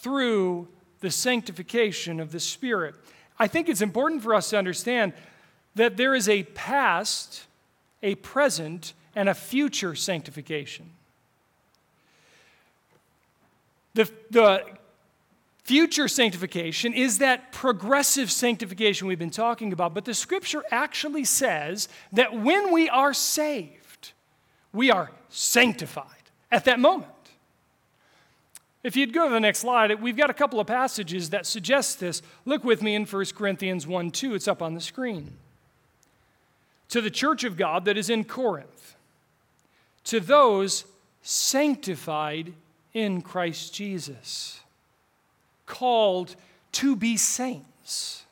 through 0.00 0.68
the 1.00 1.10
sanctification 1.10 2.20
of 2.20 2.32
the 2.32 2.40
Spirit? 2.40 2.94
I 3.38 3.46
think 3.46 3.68
it's 3.68 3.82
important 3.82 4.22
for 4.22 4.34
us 4.34 4.50
to 4.50 4.58
understand 4.58 5.12
that 5.74 5.96
there 5.96 6.14
is 6.14 6.28
a 6.28 6.42
past, 6.42 7.46
a 8.02 8.14
present, 8.16 8.92
and 9.14 9.28
a 9.28 9.34
future 9.34 9.94
sanctification. 9.94 10.90
The, 13.94 14.10
the 14.30 14.64
future 15.64 16.08
sanctification 16.08 16.92
is 16.92 17.18
that 17.18 17.52
progressive 17.52 18.30
sanctification 18.30 19.06
we've 19.06 19.18
been 19.18 19.30
talking 19.30 19.72
about, 19.72 19.94
but 19.94 20.04
the 20.04 20.14
scripture 20.14 20.64
actually 20.70 21.24
says 21.24 21.88
that 22.12 22.34
when 22.34 22.72
we 22.72 22.88
are 22.88 23.14
saved, 23.14 24.12
we 24.72 24.90
are 24.90 25.10
sanctified 25.28 26.06
at 26.50 26.64
that 26.64 26.80
moment. 26.80 27.10
If 28.82 28.96
you'd 28.96 29.12
go 29.12 29.28
to 29.28 29.34
the 29.34 29.40
next 29.40 29.58
slide, 29.58 30.00
we've 30.00 30.16
got 30.16 30.30
a 30.30 30.34
couple 30.34 30.58
of 30.58 30.66
passages 30.66 31.30
that 31.30 31.44
suggest 31.44 32.00
this. 32.00 32.22
Look 32.46 32.64
with 32.64 32.82
me 32.82 32.94
in 32.94 33.04
1 33.04 33.24
Corinthians 33.36 33.86
1 33.86 34.10
2, 34.10 34.34
it's 34.34 34.48
up 34.48 34.62
on 34.62 34.74
the 34.74 34.80
screen. 34.80 35.36
To 36.88 37.00
the 37.00 37.10
church 37.10 37.44
of 37.44 37.56
God 37.56 37.84
that 37.84 37.98
is 37.98 38.10
in 38.10 38.24
Corinth, 38.24 38.96
to 40.04 40.18
those 40.18 40.86
sanctified 41.22 42.52
in 42.94 43.20
Christ 43.20 43.74
Jesus, 43.74 44.60
called 45.66 46.34
to 46.72 46.96
be 46.96 47.16
saints, 47.16 48.24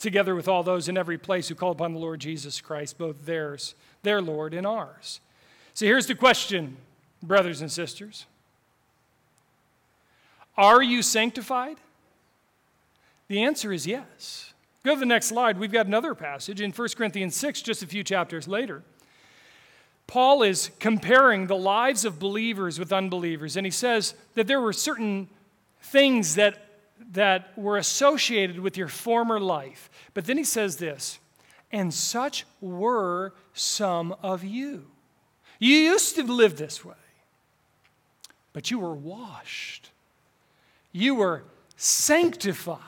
together 0.00 0.34
with 0.34 0.48
all 0.48 0.64
those 0.64 0.88
in 0.88 0.98
every 0.98 1.18
place 1.18 1.48
who 1.48 1.54
call 1.54 1.70
upon 1.70 1.92
the 1.92 1.98
Lord 1.98 2.20
Jesus 2.20 2.60
Christ, 2.60 2.98
both 2.98 3.24
theirs, 3.24 3.74
their 4.02 4.20
Lord, 4.20 4.52
and 4.52 4.66
ours. 4.66 5.20
So 5.72 5.86
here's 5.86 6.06
the 6.06 6.14
question, 6.14 6.76
brothers 7.22 7.60
and 7.60 7.70
sisters 7.70 8.26
Are 10.56 10.82
you 10.82 11.02
sanctified? 11.02 11.76
The 13.28 13.42
answer 13.42 13.72
is 13.72 13.86
yes. 13.86 14.52
Go 14.84 14.94
to 14.94 15.00
the 15.00 15.06
next 15.06 15.26
slide. 15.26 15.58
We've 15.58 15.72
got 15.72 15.86
another 15.86 16.14
passage 16.14 16.60
in 16.60 16.70
1 16.70 16.88
Corinthians 16.96 17.34
6, 17.34 17.62
just 17.62 17.82
a 17.82 17.86
few 17.86 18.04
chapters 18.04 18.46
later. 18.46 18.82
Paul 20.06 20.44
is 20.44 20.70
comparing 20.78 21.48
the 21.48 21.56
lives 21.56 22.04
of 22.04 22.20
believers 22.20 22.78
with 22.78 22.92
unbelievers, 22.92 23.56
and 23.56 23.66
he 23.66 23.72
says 23.72 24.14
that 24.34 24.46
there 24.46 24.60
were 24.60 24.72
certain 24.72 25.28
things 25.82 26.36
that, 26.36 26.58
that 27.12 27.56
were 27.58 27.76
associated 27.76 28.60
with 28.60 28.76
your 28.76 28.88
former 28.88 29.40
life. 29.40 29.90
But 30.14 30.26
then 30.26 30.36
he 30.36 30.44
says 30.44 30.76
this, 30.76 31.18
and 31.72 31.92
such 31.92 32.46
were 32.60 33.34
some 33.52 34.14
of 34.22 34.44
you. 34.44 34.86
You 35.58 35.74
used 35.74 36.14
to 36.16 36.22
live 36.22 36.56
this 36.56 36.84
way, 36.84 36.94
but 38.52 38.70
you 38.70 38.78
were 38.78 38.94
washed, 38.94 39.90
you 40.96 41.14
were 41.14 41.44
sanctified. 41.76 42.80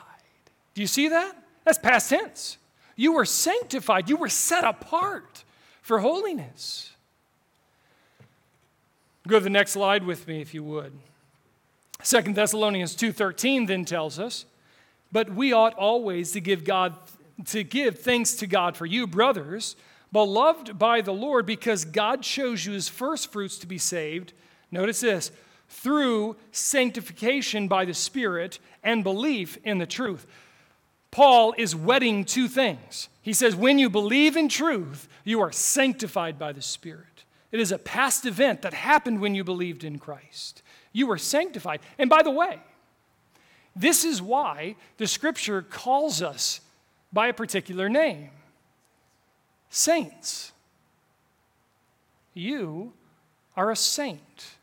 Do 0.73 0.81
you 0.81 0.87
see 0.87 1.07
that? 1.09 1.35
That's 1.63 1.77
past 1.77 2.09
tense. 2.09 2.57
You 2.95 3.13
were 3.13 3.25
sanctified, 3.25 4.09
you 4.09 4.17
were 4.17 4.29
set 4.29 4.63
apart 4.63 5.43
for 5.81 5.99
holiness. 5.99 6.91
Go 9.27 9.37
to 9.37 9.43
the 9.43 9.49
next 9.49 9.71
slide 9.71 10.03
with 10.05 10.27
me 10.27 10.41
if 10.41 10.53
you 10.53 10.63
would. 10.63 10.93
Second 12.01 12.35
Thessalonians 12.35 12.95
2:13 12.95 13.67
then 13.67 13.85
tells 13.85 14.17
us, 14.17 14.45
"But 15.11 15.29
we 15.29 15.53
ought 15.53 15.75
always 15.75 16.31
to 16.31 16.41
give 16.41 16.63
God 16.63 16.95
to 17.45 17.63
give 17.63 17.99
thanks 17.99 18.33
to 18.33 18.47
God 18.47 18.75
for 18.75 18.85
you, 18.85 19.05
brothers, 19.05 19.75
beloved 20.11 20.79
by 20.79 21.01
the 21.01 21.13
Lord, 21.13 21.45
because 21.45 21.85
God 21.85 22.23
chose 22.23 22.65
you 22.65 22.73
as 22.73 22.89
first 22.89 23.31
fruits 23.31 23.57
to 23.59 23.67
be 23.67 23.77
saved." 23.77 24.33
Notice 24.71 25.01
this, 25.01 25.31
through 25.69 26.35
sanctification 26.51 27.67
by 27.67 27.85
the 27.85 27.93
Spirit 27.93 28.59
and 28.83 29.03
belief 29.03 29.57
in 29.63 29.77
the 29.77 29.85
truth. 29.85 30.25
Paul 31.11 31.53
is 31.57 31.75
wedding 31.75 32.25
two 32.25 32.47
things. 32.47 33.09
He 33.21 33.33
says, 33.33 33.55
when 33.55 33.79
you 33.79 33.89
believe 33.89 34.35
in 34.35 34.49
truth, 34.49 35.07
you 35.23 35.41
are 35.41 35.51
sanctified 35.51 36.37
by 36.37 36.51
the 36.51 36.61
Spirit. 36.61 37.05
It 37.51 37.59
is 37.59 37.71
a 37.71 37.79
past 37.79 38.25
event 38.25 38.61
that 38.61 38.73
happened 38.73 39.21
when 39.21 39.33
you 39.35 39.43
believed 39.43 39.83
in 39.83 39.99
Christ. 39.99 40.61
You 40.91 41.07
were 41.07 41.17
sanctified. 41.17 41.81
And 41.97 42.09
by 42.09 42.21
the 42.21 42.31
way, 42.31 42.59
this 43.75 44.03
is 44.03 44.21
why 44.21 44.75
the 44.97 45.07
scripture 45.07 45.61
calls 45.61 46.21
us 46.21 46.61
by 47.13 47.27
a 47.27 47.33
particular 47.33 47.89
name 47.89 48.31
saints. 49.69 50.51
You 52.33 52.93
are 53.55 53.71
a 53.71 53.75
saint. 53.75 54.55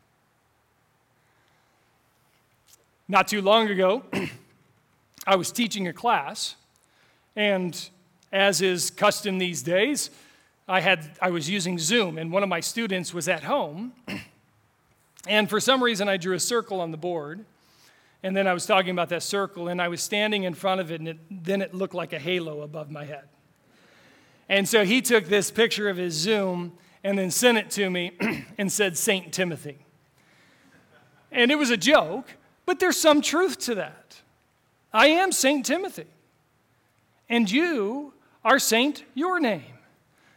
Not 3.07 3.27
too 3.27 3.41
long 3.41 3.69
ago, 3.69 4.03
I 5.27 5.35
was 5.35 5.51
teaching 5.51 5.87
a 5.87 5.93
class, 5.93 6.55
and 7.35 7.89
as 8.31 8.61
is 8.61 8.91
custom 8.91 9.37
these 9.37 9.61
days, 9.61 10.09
I, 10.67 10.81
had, 10.81 11.17
I 11.21 11.29
was 11.29 11.49
using 11.49 11.79
Zoom, 11.79 12.17
and 12.17 12.31
one 12.31 12.43
of 12.43 12.49
my 12.49 12.59
students 12.59 13.13
was 13.13 13.27
at 13.27 13.43
home. 13.43 13.93
And 15.27 15.49
for 15.49 15.59
some 15.59 15.83
reason, 15.83 16.07
I 16.07 16.15
drew 16.15 16.35
a 16.35 16.39
circle 16.39 16.79
on 16.79 16.91
the 16.91 16.97
board. 16.97 17.43
And 18.23 18.35
then 18.35 18.47
I 18.47 18.53
was 18.53 18.65
talking 18.65 18.91
about 18.91 19.09
that 19.09 19.23
circle, 19.23 19.67
and 19.67 19.81
I 19.81 19.89
was 19.89 20.01
standing 20.01 20.43
in 20.43 20.53
front 20.53 20.81
of 20.81 20.91
it, 20.91 21.01
and 21.01 21.09
it, 21.09 21.17
then 21.29 21.61
it 21.61 21.73
looked 21.73 21.93
like 21.93 22.13
a 22.13 22.19
halo 22.19 22.61
above 22.61 22.89
my 22.89 23.05
head. 23.05 23.25
And 24.49 24.67
so 24.67 24.85
he 24.85 25.01
took 25.01 25.25
this 25.25 25.51
picture 25.51 25.89
of 25.89 25.97
his 25.97 26.13
Zoom 26.13 26.77
and 27.03 27.17
then 27.17 27.29
sent 27.29 27.57
it 27.57 27.69
to 27.71 27.89
me 27.89 28.13
and 28.57 28.71
said, 28.71 28.97
St. 28.97 29.31
Timothy. 29.33 29.79
And 31.31 31.51
it 31.51 31.55
was 31.55 31.69
a 31.69 31.77
joke, 31.77 32.35
but 32.67 32.79
there's 32.79 32.97
some 32.97 33.21
truth 33.21 33.57
to 33.57 33.75
that. 33.75 34.21
I 34.93 35.07
am 35.07 35.31
St. 35.31 35.65
Timothy, 35.65 36.05
and 37.27 37.49
you 37.49 38.13
are 38.45 38.59
Saint 38.59 39.03
Your 39.15 39.39
Name. 39.39 39.63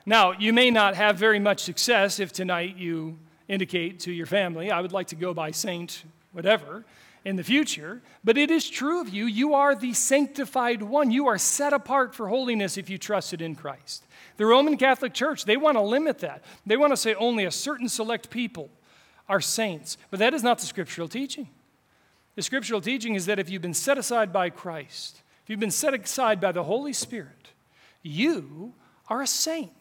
Now, 0.06 0.32
you 0.32 0.52
may 0.52 0.70
not 0.70 0.94
have 0.94 1.18
very 1.18 1.40
much 1.40 1.62
success 1.62 2.18
if 2.18 2.32
tonight 2.32 2.76
you 2.76 3.18
indicate 3.48 3.98
to 4.00 4.12
your 4.12 4.26
family, 4.26 4.70
I 4.70 4.80
would 4.80 4.92
like 4.92 5.08
to 5.08 5.16
go 5.16 5.34
by 5.34 5.50
Saint 5.50 6.04
whatever 6.32 6.84
in 7.24 7.34
the 7.34 7.42
future, 7.42 8.00
but 8.22 8.38
it 8.38 8.50
is 8.50 8.70
true 8.70 9.00
of 9.00 9.08
you. 9.08 9.26
You 9.26 9.54
are 9.54 9.74
the 9.74 9.92
sanctified 9.92 10.82
one. 10.82 11.10
You 11.10 11.26
are 11.26 11.36
set 11.36 11.72
apart 11.72 12.14
for 12.14 12.28
holiness 12.28 12.78
if 12.78 12.88
you 12.88 12.96
trusted 12.96 13.42
in 13.42 13.56
Christ. 13.56 14.06
The 14.36 14.46
Roman 14.46 14.76
Catholic 14.76 15.12
Church, 15.12 15.44
they 15.44 15.56
want 15.56 15.76
to 15.76 15.82
limit 15.82 16.20
that. 16.20 16.44
They 16.64 16.76
want 16.76 16.92
to 16.92 16.96
say 16.96 17.14
only 17.14 17.44
a 17.44 17.50
certain 17.50 17.88
select 17.88 18.30
people 18.30 18.70
are 19.28 19.40
saints, 19.40 19.98
but 20.10 20.20
that 20.20 20.32
is 20.32 20.44
not 20.44 20.60
the 20.60 20.66
scriptural 20.66 21.08
teaching. 21.08 21.48
The 22.36 22.42
scriptural 22.42 22.80
teaching 22.80 23.14
is 23.14 23.26
that 23.26 23.38
if 23.38 23.50
you've 23.50 23.62
been 23.62 23.74
set 23.74 23.98
aside 23.98 24.32
by 24.32 24.50
Christ, 24.50 25.22
if 25.42 25.50
you've 25.50 25.60
been 25.60 25.70
set 25.70 25.94
aside 25.94 26.40
by 26.40 26.52
the 26.52 26.64
Holy 26.64 26.92
Spirit, 26.92 27.50
you 28.02 28.74
are 29.08 29.22
a 29.22 29.26
saint. 29.26 29.72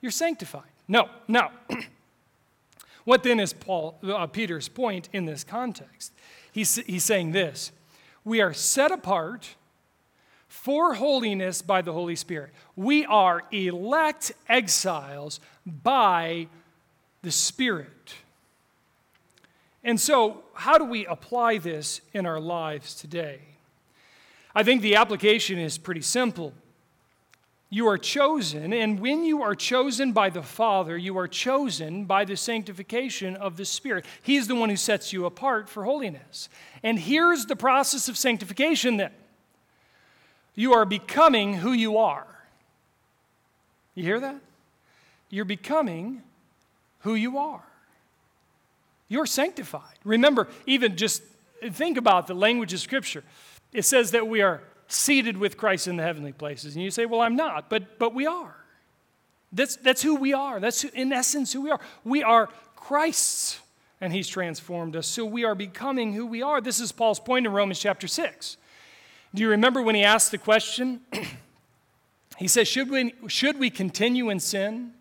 You're 0.00 0.10
sanctified. 0.10 0.70
No, 0.88 1.08
no. 1.28 1.50
what 3.04 3.22
then 3.22 3.40
is 3.40 3.52
Paul, 3.52 3.98
uh, 4.02 4.26
Peter's 4.26 4.68
point 4.68 5.08
in 5.12 5.26
this 5.26 5.44
context? 5.44 6.12
He's, 6.52 6.76
he's 6.76 7.04
saying 7.04 7.32
this 7.32 7.72
We 8.24 8.40
are 8.40 8.54
set 8.54 8.90
apart 8.90 9.54
for 10.48 10.94
holiness 10.94 11.60
by 11.60 11.82
the 11.82 11.92
Holy 11.92 12.16
Spirit. 12.16 12.52
We 12.74 13.04
are 13.04 13.42
elect 13.52 14.32
exiles 14.48 15.40
by 15.66 16.48
the 17.22 17.30
Spirit. 17.30 18.14
And 19.84 20.00
so, 20.00 20.42
how 20.54 20.76
do 20.78 20.84
we 20.84 21.06
apply 21.06 21.58
this 21.58 22.00
in 22.12 22.26
our 22.26 22.40
lives 22.40 22.94
today? 22.94 23.40
I 24.54 24.62
think 24.62 24.82
the 24.82 24.96
application 24.96 25.58
is 25.58 25.78
pretty 25.78 26.02
simple. 26.02 26.52
You 27.70 27.86
are 27.88 27.98
chosen, 27.98 28.72
and 28.72 28.98
when 28.98 29.24
you 29.24 29.42
are 29.42 29.54
chosen 29.54 30.12
by 30.12 30.30
the 30.30 30.42
Father, 30.42 30.96
you 30.96 31.18
are 31.18 31.28
chosen 31.28 32.06
by 32.06 32.24
the 32.24 32.36
sanctification 32.36 33.36
of 33.36 33.58
the 33.58 33.66
Spirit. 33.66 34.06
He's 34.22 34.48
the 34.48 34.54
one 34.54 34.70
who 34.70 34.76
sets 34.76 35.12
you 35.12 35.26
apart 35.26 35.68
for 35.68 35.84
holiness. 35.84 36.48
And 36.82 36.98
here's 36.98 37.44
the 37.44 37.56
process 37.56 38.08
of 38.08 38.16
sanctification 38.16 38.96
then 38.96 39.12
you 40.54 40.72
are 40.72 40.86
becoming 40.86 41.54
who 41.54 41.72
you 41.72 41.98
are. 41.98 42.26
You 43.94 44.02
hear 44.02 44.20
that? 44.20 44.40
You're 45.30 45.44
becoming 45.44 46.22
who 47.00 47.14
you 47.14 47.38
are. 47.38 47.67
You're 49.08 49.26
sanctified. 49.26 49.98
Remember, 50.04 50.48
even 50.66 50.96
just 50.96 51.22
think 51.72 51.96
about 51.96 52.26
the 52.26 52.34
language 52.34 52.72
of 52.72 52.80
Scripture. 52.80 53.24
It 53.72 53.84
says 53.84 54.10
that 54.12 54.28
we 54.28 54.42
are 54.42 54.62
seated 54.86 55.36
with 55.36 55.56
Christ 55.56 55.88
in 55.88 55.96
the 55.96 56.02
heavenly 56.02 56.32
places. 56.32 56.74
And 56.74 56.84
you 56.84 56.90
say, 56.90 57.06
well, 57.06 57.20
I'm 57.20 57.36
not, 57.36 57.68
but, 57.68 57.98
but 57.98 58.14
we 58.14 58.26
are. 58.26 58.54
That's, 59.52 59.76
that's 59.76 60.02
who 60.02 60.16
we 60.16 60.34
are. 60.34 60.60
That's 60.60 60.82
who, 60.82 60.90
in 60.92 61.12
essence 61.12 61.52
who 61.52 61.62
we 61.62 61.70
are. 61.70 61.80
We 62.04 62.22
are 62.22 62.48
Christ's, 62.76 63.60
and 64.00 64.12
He's 64.12 64.28
transformed 64.28 64.94
us. 64.94 65.06
So 65.06 65.24
we 65.24 65.44
are 65.44 65.54
becoming 65.54 66.12
who 66.12 66.26
we 66.26 66.42
are. 66.42 66.60
This 66.60 66.80
is 66.80 66.92
Paul's 66.92 67.20
point 67.20 67.46
in 67.46 67.52
Romans 67.52 67.78
chapter 67.78 68.06
6. 68.06 68.56
Do 69.34 69.42
you 69.42 69.50
remember 69.50 69.82
when 69.82 69.94
he 69.94 70.04
asked 70.04 70.30
the 70.30 70.38
question? 70.38 71.00
he 72.38 72.48
says, 72.48 72.66
should 72.66 72.90
we, 72.90 73.14
should 73.26 73.58
we 73.58 73.68
continue 73.68 74.30
in 74.30 74.40
sin 74.40 74.92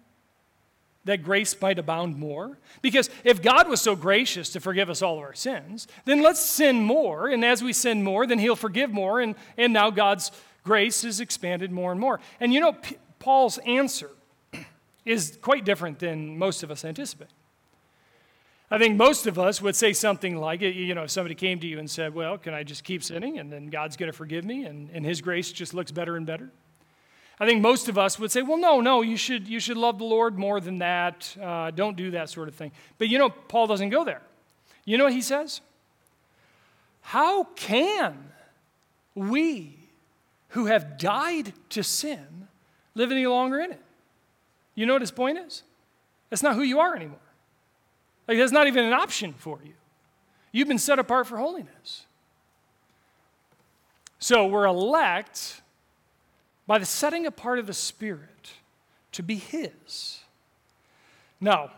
that 1.08 1.24
grace 1.24 1.60
might 1.60 1.80
abound 1.80 2.18
more? 2.18 2.58
Because 2.82 3.10
if 3.24 3.42
God 3.42 3.68
was 3.68 3.82
so 3.82 3.96
gracious 3.96 4.50
to 4.52 4.60
forgive 4.60 4.90
us 4.90 5.02
all 5.02 5.18
of 5.18 5.24
our 5.24 5.34
sins, 5.34 5.88
then 6.06 6.22
let's 6.22 6.40
sin 6.40 6.84
more. 6.84 7.28
And 7.28 7.44
as 7.44 7.64
we 7.64 7.74
sin 7.74 8.04
more, 8.04 8.26
then 8.28 8.40
He'll 8.40 8.56
forgive 8.56 8.92
more. 8.92 9.20
And, 9.20 9.36
and 9.58 9.74
now 9.74 9.90
God's 9.90 10.32
grace 10.64 11.04
is 11.04 11.20
expanded 11.20 11.72
more 11.72 11.92
and 11.92 12.00
more. 12.00 12.20
And 12.40 12.54
you 12.54 12.60
know, 12.60 12.74
P- 12.74 12.98
Paul's 13.20 13.58
answer 13.60 14.12
is 15.06 15.38
quite 15.42 15.66
different 15.66 16.00
than 16.00 16.38
most 16.38 16.64
of 16.64 16.70
us 16.70 16.86
anticipate. 16.86 17.30
I 18.70 18.78
think 18.78 18.98
most 18.98 19.28
of 19.28 19.40
us 19.40 19.62
would 19.62 19.78
say 19.78 19.94
something 19.94 20.36
like, 20.36 20.60
you 20.60 20.94
know, 20.94 21.04
if 21.04 21.12
somebody 21.12 21.36
came 21.36 21.60
to 21.62 21.68
you 21.68 21.80
and 21.80 21.90
said, 21.90 22.14
Well, 22.14 22.38
can 22.38 22.54
I 22.54 22.64
just 22.64 22.84
keep 22.84 23.02
sinning 23.02 23.40
and 23.40 23.52
then 23.52 23.68
God's 23.68 23.96
going 23.96 24.12
to 24.12 24.18
forgive 24.18 24.44
me 24.44 24.66
and, 24.66 24.90
and 24.92 25.06
His 25.06 25.22
grace 25.22 25.52
just 25.54 25.74
looks 25.74 25.92
better 25.92 26.18
and 26.18 26.26
better? 26.26 26.52
I 27.40 27.46
think 27.46 27.62
most 27.62 27.88
of 27.88 27.98
us 27.98 28.18
would 28.18 28.32
say, 28.32 28.42
well, 28.42 28.58
no, 28.58 28.82
no, 28.82 29.02
you 29.02 29.16
should, 29.16 29.48
you 29.48 29.60
should 29.60 29.78
love 29.78 30.00
the 30.00 30.06
Lord 30.06 30.40
more 30.40 30.60
than 30.60 30.80
that. 30.80 31.36
Uh, 31.42 31.70
don't 31.72 31.96
do 31.96 32.12
that 32.12 32.30
sort 32.30 32.48
of 32.48 32.56
thing. 32.56 32.72
But 32.98 33.10
you 33.10 33.20
know, 33.20 33.30
Paul 33.30 33.68
doesn't 33.68 33.90
go 33.90 34.04
there. 34.04 34.22
You 34.86 34.98
know 34.98 35.04
what 35.04 35.14
he 35.14 35.22
says? 35.22 35.62
How 37.02 37.44
can 37.44 38.32
we 39.14 39.78
who 40.50 40.66
have 40.66 40.98
died 40.98 41.54
to 41.70 41.84
sin 41.84 42.48
live 42.96 43.12
any 43.12 43.28
longer 43.28 43.60
in 43.60 43.72
it? 43.72 43.82
You 44.76 44.86
know 44.86 44.94
what 44.94 45.02
his 45.02 45.12
point 45.12 45.38
is? 45.38 45.64
That's 46.30 46.44
not 46.44 46.56
who 46.56 46.64
you 46.64 46.80
are 46.80 46.96
anymore. 46.96 47.20
Like, 48.28 48.38
that's 48.38 48.52
not 48.52 48.68
even 48.68 48.84
an 48.84 48.94
option 48.94 49.34
for 49.38 49.60
you. 49.64 49.74
You've 50.52 50.68
been 50.68 50.80
set 50.80 51.00
apart 51.00 51.28
for 51.28 51.38
holiness. 51.38 52.06
So 54.20 54.48
we're 54.48 54.66
elect 54.66 55.62
by 56.68 56.78
the 56.78 56.86
setting 56.86 57.26
apart 57.26 57.58
of 57.58 57.66
the 57.66 57.74
Spirit 57.74 58.52
to 59.14 59.24
be 59.24 59.36
His. 59.36 60.20
Now, 61.40 61.72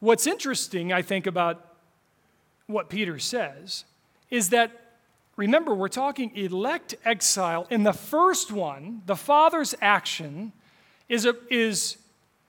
what's 0.00 0.26
interesting, 0.26 0.92
I 0.92 1.02
think, 1.02 1.26
about 1.26 1.74
what 2.66 2.88
Peter 2.88 3.18
says 3.18 3.84
is 4.28 4.50
that, 4.50 4.72
remember, 5.36 5.74
we're 5.74 5.88
talking 5.88 6.34
elect 6.36 6.96
exile. 7.04 7.66
In 7.70 7.84
the 7.84 7.92
first 7.92 8.50
one, 8.50 9.02
the 9.06 9.16
Father's 9.16 9.74
action 9.80 10.52
is, 11.08 11.24
a, 11.24 11.34
is 11.48 11.96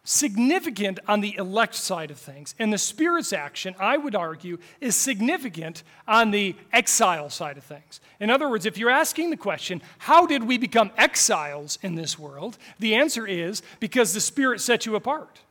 significant 0.08 1.02
on 1.06 1.20
the 1.20 1.36
elect 1.36 1.76
side 1.76 2.12
of 2.12 2.18
things. 2.18 2.56
And 2.58 2.72
the 2.72 2.78
Spirit's 2.78 3.34
action, 3.34 3.76
I 3.78 3.98
would 3.98 4.16
argue, 4.16 4.58
is 4.80 4.96
significant 4.96 5.84
on 6.08 6.32
the 6.32 6.56
exile 6.72 7.30
side 7.30 7.58
of 7.58 7.66
things. 7.66 8.00
In 8.22 8.30
other 8.30 8.50
words, 8.50 8.66
if 8.66 8.78
you're 8.78 8.90
asking 8.90 9.32
the 9.32 9.38
question, 9.38 9.82
how 9.98 10.26
did 10.26 10.46
we 10.46 10.58
become 10.58 10.92
exiles 10.98 11.78
in 11.82 11.96
this 11.96 12.18
world? 12.18 12.58
The 12.80 12.96
answer 12.96 13.28
is 13.28 13.62
because 13.82 14.14
the 14.14 14.22
Spirit 14.22 14.62
set 14.62 14.86
you 14.86 14.96
apart. 14.96 15.42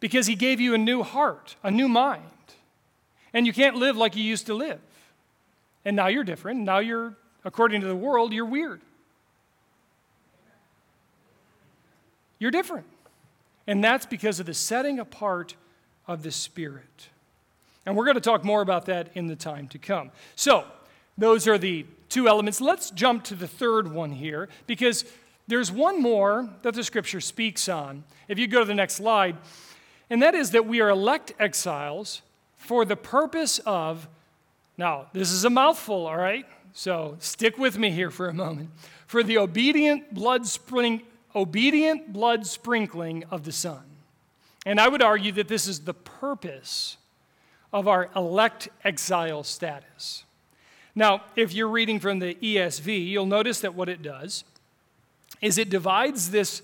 Because 0.00 0.26
He 0.26 0.34
gave 0.34 0.58
you 0.58 0.72
a 0.72 0.78
new 0.78 1.02
heart, 1.02 1.56
a 1.62 1.70
new 1.70 1.88
mind. 1.88 2.22
And 3.34 3.46
you 3.46 3.52
can't 3.52 3.76
live 3.76 3.94
like 3.94 4.16
you 4.16 4.24
used 4.24 4.46
to 4.46 4.54
live. 4.54 4.80
And 5.84 5.94
now 5.94 6.06
you're 6.06 6.24
different. 6.24 6.60
Now 6.60 6.78
you're, 6.78 7.14
according 7.44 7.82
to 7.82 7.88
the 7.88 7.96
world, 7.96 8.32
you're 8.32 8.46
weird. 8.46 8.80
You're 12.38 12.50
different. 12.50 12.86
And 13.68 13.84
that's 13.84 14.06
because 14.06 14.40
of 14.40 14.46
the 14.46 14.54
setting 14.54 14.98
apart 14.98 15.54
of 16.08 16.22
the 16.22 16.32
Spirit. 16.32 17.10
And 17.84 17.94
we're 17.94 18.06
going 18.06 18.16
to 18.16 18.20
talk 18.20 18.42
more 18.42 18.62
about 18.62 18.86
that 18.86 19.10
in 19.14 19.28
the 19.28 19.36
time 19.36 19.68
to 19.68 19.78
come. 19.78 20.10
So, 20.34 20.64
those 21.18 21.46
are 21.46 21.58
the 21.58 21.84
two 22.08 22.28
elements. 22.28 22.60
Let's 22.60 22.90
jump 22.90 23.24
to 23.24 23.34
the 23.34 23.46
third 23.46 23.92
one 23.92 24.12
here 24.12 24.48
because 24.66 25.04
there's 25.48 25.70
one 25.70 26.00
more 26.00 26.48
that 26.62 26.74
the 26.74 26.82
scripture 26.82 27.20
speaks 27.20 27.68
on. 27.68 28.04
If 28.26 28.38
you 28.38 28.46
go 28.46 28.60
to 28.60 28.64
the 28.64 28.74
next 28.74 28.94
slide, 28.94 29.36
and 30.08 30.22
that 30.22 30.34
is 30.34 30.52
that 30.52 30.66
we 30.66 30.80
are 30.80 30.88
elect 30.88 31.34
exiles 31.38 32.22
for 32.56 32.84
the 32.84 32.96
purpose 32.96 33.58
of, 33.66 34.08
now, 34.78 35.08
this 35.12 35.30
is 35.30 35.44
a 35.44 35.50
mouthful, 35.50 36.06
all 36.06 36.16
right? 36.16 36.46
So 36.72 37.16
stick 37.18 37.58
with 37.58 37.78
me 37.78 37.90
here 37.90 38.10
for 38.10 38.28
a 38.28 38.34
moment. 38.34 38.70
For 39.06 39.22
the 39.22 39.38
obedient 39.38 40.14
blood 40.14 40.46
spring, 40.46 41.02
obedient 41.34 42.12
blood 42.12 42.46
sprinkling 42.46 43.24
of 43.30 43.44
the 43.44 43.52
Son. 43.52 43.82
And 44.66 44.80
I 44.80 44.88
would 44.88 45.02
argue 45.02 45.32
that 45.32 45.48
this 45.48 45.66
is 45.66 45.80
the 45.80 45.94
purpose 45.94 46.96
of 47.72 47.86
our 47.86 48.10
elect 48.16 48.68
exile 48.84 49.42
status. 49.42 50.24
Now, 50.94 51.22
if 51.36 51.52
you're 51.52 51.68
reading 51.68 52.00
from 52.00 52.18
the 52.18 52.34
ESV, 52.34 53.06
you'll 53.06 53.26
notice 53.26 53.60
that 53.60 53.74
what 53.74 53.88
it 53.88 54.02
does 54.02 54.44
is 55.40 55.58
it 55.58 55.70
divides 55.70 56.30
this 56.30 56.62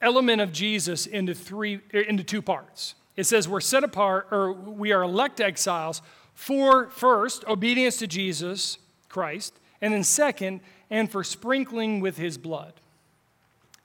element 0.00 0.40
of 0.40 0.52
Jesus 0.52 1.06
into 1.06 1.34
three 1.34 1.80
er, 1.94 2.00
into 2.00 2.24
two 2.24 2.42
parts. 2.42 2.94
It 3.16 3.24
says 3.24 3.48
we're 3.48 3.60
set 3.60 3.84
apart 3.84 4.28
or 4.30 4.52
we 4.52 4.92
are 4.92 5.02
elect 5.02 5.40
exiles 5.40 6.00
for 6.34 6.88
first 6.88 7.44
obedience 7.46 7.98
to 7.98 8.06
Jesus 8.06 8.78
Christ, 9.08 9.58
and 9.82 9.92
then 9.92 10.02
second, 10.02 10.60
and 10.88 11.10
for 11.10 11.22
sprinkling 11.22 12.00
with 12.00 12.16
his 12.16 12.38
blood. 12.38 12.72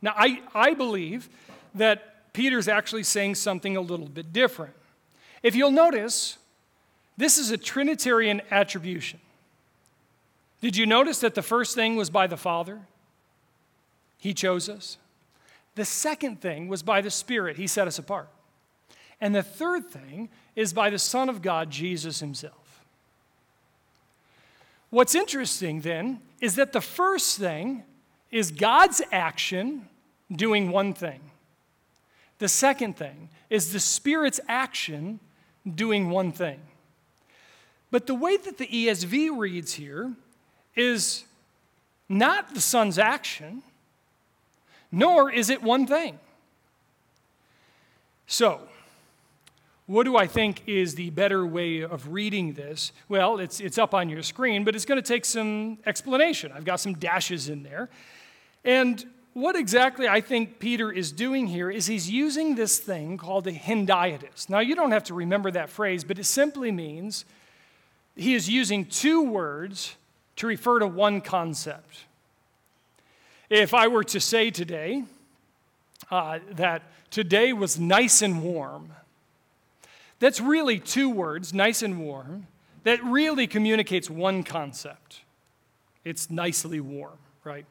Now, 0.01 0.13
I, 0.15 0.41
I 0.53 0.73
believe 0.73 1.29
that 1.75 2.33
Peter's 2.33 2.67
actually 2.67 3.03
saying 3.03 3.36
something 3.36 3.75
a 3.75 3.81
little 3.81 4.07
bit 4.07 4.31
different. 4.31 4.73
If 5.41 5.55
you'll 5.55 5.71
notice, 5.71 6.38
this 7.17 7.38
is 7.38 7.51
a 7.51 7.57
Trinitarian 7.57 8.41
attribution. 8.51 9.19
Did 10.62 10.75
you 10.75 10.86
notice 10.86 11.19
that 11.19 11.36
the 11.36 11.41
first 11.41 11.75
thing 11.75 11.95
was 11.95 12.10
by 12.10 12.27
the 12.27 12.38
Father? 12.38 12.81
He 14.17 14.33
chose 14.33 14.69
us. 14.69 14.97
The 15.75 15.86
second 15.86 16.41
thing 16.41 16.67
was 16.67 16.81
by 16.81 17.01
the 17.01 17.12
Spirit. 17.12 17.57
He 17.57 17.67
set 17.67 17.88
us 17.88 17.99
apart. 17.99 18.29
And 19.21 19.33
the 19.33 19.43
third 19.43 19.88
thing 19.88 20.29
is 20.55 20.73
by 20.73 20.89
the 20.89 20.99
Son 20.99 21.29
of 21.29 21.41
God, 21.41 21.69
Jesus 21.69 22.19
Himself. 22.19 22.83
What's 24.89 25.15
interesting 25.15 25.81
then 25.81 26.21
is 26.39 26.55
that 26.55 26.71
the 26.71 26.81
first 26.81 27.38
thing 27.38 27.83
is 28.32 28.52
God's 28.52 29.02
action 29.12 29.88
doing 30.32 30.72
one 30.72 30.94
thing. 30.94 31.20
The 32.40 32.48
second 32.48 32.98
thing 32.98 33.30
is 33.50 33.74
the 33.74 33.80
Spirit's 33.80 34.40
action 34.48 35.20
doing 35.76 36.10
one 36.10 36.32
thing. 36.32 36.60
But 37.90 38.06
the 38.06 38.16
way 38.16 38.38
that 38.38 38.58
the 38.58 38.68
ESV 38.68 39.38
reads 39.38 39.74
here 39.74 40.13
is 40.76 41.24
not 42.10 42.54
the 42.54 42.62
Son's 42.62 43.00
action, 43.00 43.63
nor 44.92 45.32
is 45.32 45.50
it 45.50 45.63
one 45.63 45.88
thing. 45.88 46.19
So, 48.28 48.62
what 49.86 50.04
do 50.04 50.17
I 50.17 50.28
think 50.28 50.63
is 50.67 50.96
the 50.96 51.10
better 51.12 51.46
way 51.46 51.82
of 51.82 52.12
reading 52.12 52.54
this? 52.54 52.92
Well, 53.08 53.40
it's, 53.40 53.62
it's 53.62 53.78
up 53.78 53.94
on 53.94 54.10
your 54.10 54.21
screen, 54.21 54.65
but 54.65 54.75
it's 54.75 54.84
going 54.84 55.02
to 55.02 55.08
take 55.08 55.23
some 55.23 55.78
explanation. 55.86 56.52
I've 56.54 56.65
got 56.65 56.82
some 56.82 56.94
dashes 56.96 57.48
in 57.48 57.63
there. 57.63 57.90
And 58.68 59.06
what 59.34 59.56
exactly 59.56 60.10
I 60.10 60.20
think 60.20 60.60
Peter 60.60 60.92
is 60.92 61.13
doing 61.13 61.48
here 61.48 61.72
is 61.72 61.88
he's 61.88 62.10
using 62.10 62.56
this 62.56 62.78
thing 62.78 63.18
called 63.18 63.48
a 63.48 63.54
hendiadys. 63.54 64.50
Now, 64.50 64.60
you 64.60 64.76
don't 64.76 64.92
have 64.92 65.06
to 65.06 65.13
remember 65.13 65.50
that 65.52 65.70
phrase, 65.70 66.04
but 66.04 66.20
it 66.20 66.26
simply 66.26 66.70
means 66.70 67.24
he 68.15 68.36
is 68.36 68.50
using 68.50 68.86
two 68.86 69.24
words 69.24 69.96
to 70.36 70.48
refer 70.48 70.80
to 70.80 70.88
one 70.88 71.22
concept. 71.22 72.04
If 73.50 73.74
I 73.74 73.88
were 73.88 74.04
to 74.04 74.20
say 74.20 74.52
today 74.52 75.06
uh, 76.12 76.40
that 76.52 76.84
today 77.10 77.54
was 77.54 77.80
nice 77.80 78.22
and 78.22 78.44
warm, 78.44 78.92
that's 80.20 80.42
really 80.42 80.78
two 80.78 81.10
words, 81.10 81.54
nice 81.54 81.82
and 81.82 82.02
warm, 82.02 82.48
that 82.84 83.02
really 83.02 83.48
communicates 83.48 84.10
one 84.10 84.44
concept. 84.44 85.22
It's 86.04 86.30
nicely 86.30 86.82
warm 86.82 87.18
right? 87.48 87.65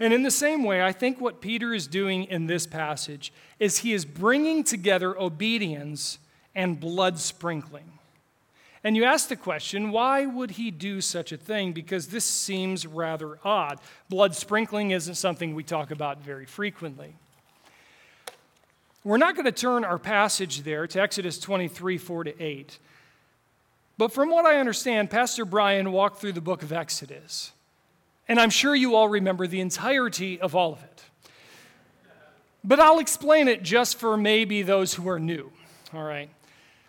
And 0.00 0.12
in 0.12 0.22
the 0.22 0.30
same 0.30 0.64
way, 0.64 0.82
I 0.82 0.92
think 0.92 1.20
what 1.20 1.40
Peter 1.40 1.72
is 1.72 1.86
doing 1.86 2.24
in 2.24 2.46
this 2.46 2.66
passage 2.66 3.32
is 3.60 3.78
he 3.78 3.92
is 3.92 4.04
bringing 4.04 4.64
together 4.64 5.16
obedience 5.18 6.18
and 6.54 6.80
blood 6.80 7.18
sprinkling. 7.18 7.98
And 8.82 8.96
you 8.96 9.04
ask 9.04 9.28
the 9.28 9.36
question, 9.36 9.92
why 9.92 10.26
would 10.26 10.52
he 10.52 10.70
do 10.70 11.00
such 11.00 11.32
a 11.32 11.38
thing? 11.38 11.72
Because 11.72 12.08
this 12.08 12.26
seems 12.26 12.86
rather 12.86 13.38
odd. 13.42 13.80
Blood 14.10 14.34
sprinkling 14.34 14.90
isn't 14.90 15.14
something 15.14 15.54
we 15.54 15.62
talk 15.62 15.90
about 15.90 16.20
very 16.20 16.44
frequently. 16.44 17.14
We're 19.04 19.16
not 19.16 19.36
going 19.36 19.46
to 19.46 19.52
turn 19.52 19.84
our 19.84 19.98
passage 19.98 20.62
there 20.62 20.86
to 20.86 21.00
Exodus 21.00 21.38
23 21.38 21.96
4 21.96 22.24
to 22.24 22.42
8. 22.42 22.78
But 23.96 24.12
from 24.12 24.30
what 24.30 24.44
I 24.44 24.58
understand, 24.58 25.08
Pastor 25.08 25.44
Brian 25.46 25.92
walked 25.92 26.20
through 26.20 26.32
the 26.32 26.40
book 26.40 26.62
of 26.62 26.72
Exodus. 26.72 27.52
And 28.28 28.40
I'm 28.40 28.50
sure 28.50 28.74
you 28.74 28.94
all 28.94 29.08
remember 29.08 29.46
the 29.46 29.60
entirety 29.60 30.40
of 30.40 30.54
all 30.54 30.72
of 30.72 30.82
it. 30.82 31.04
But 32.62 32.80
I'll 32.80 32.98
explain 32.98 33.48
it 33.48 33.62
just 33.62 33.98
for 33.98 34.16
maybe 34.16 34.62
those 34.62 34.94
who 34.94 35.08
are 35.08 35.20
new. 35.20 35.52
All 35.92 36.02
right. 36.02 36.30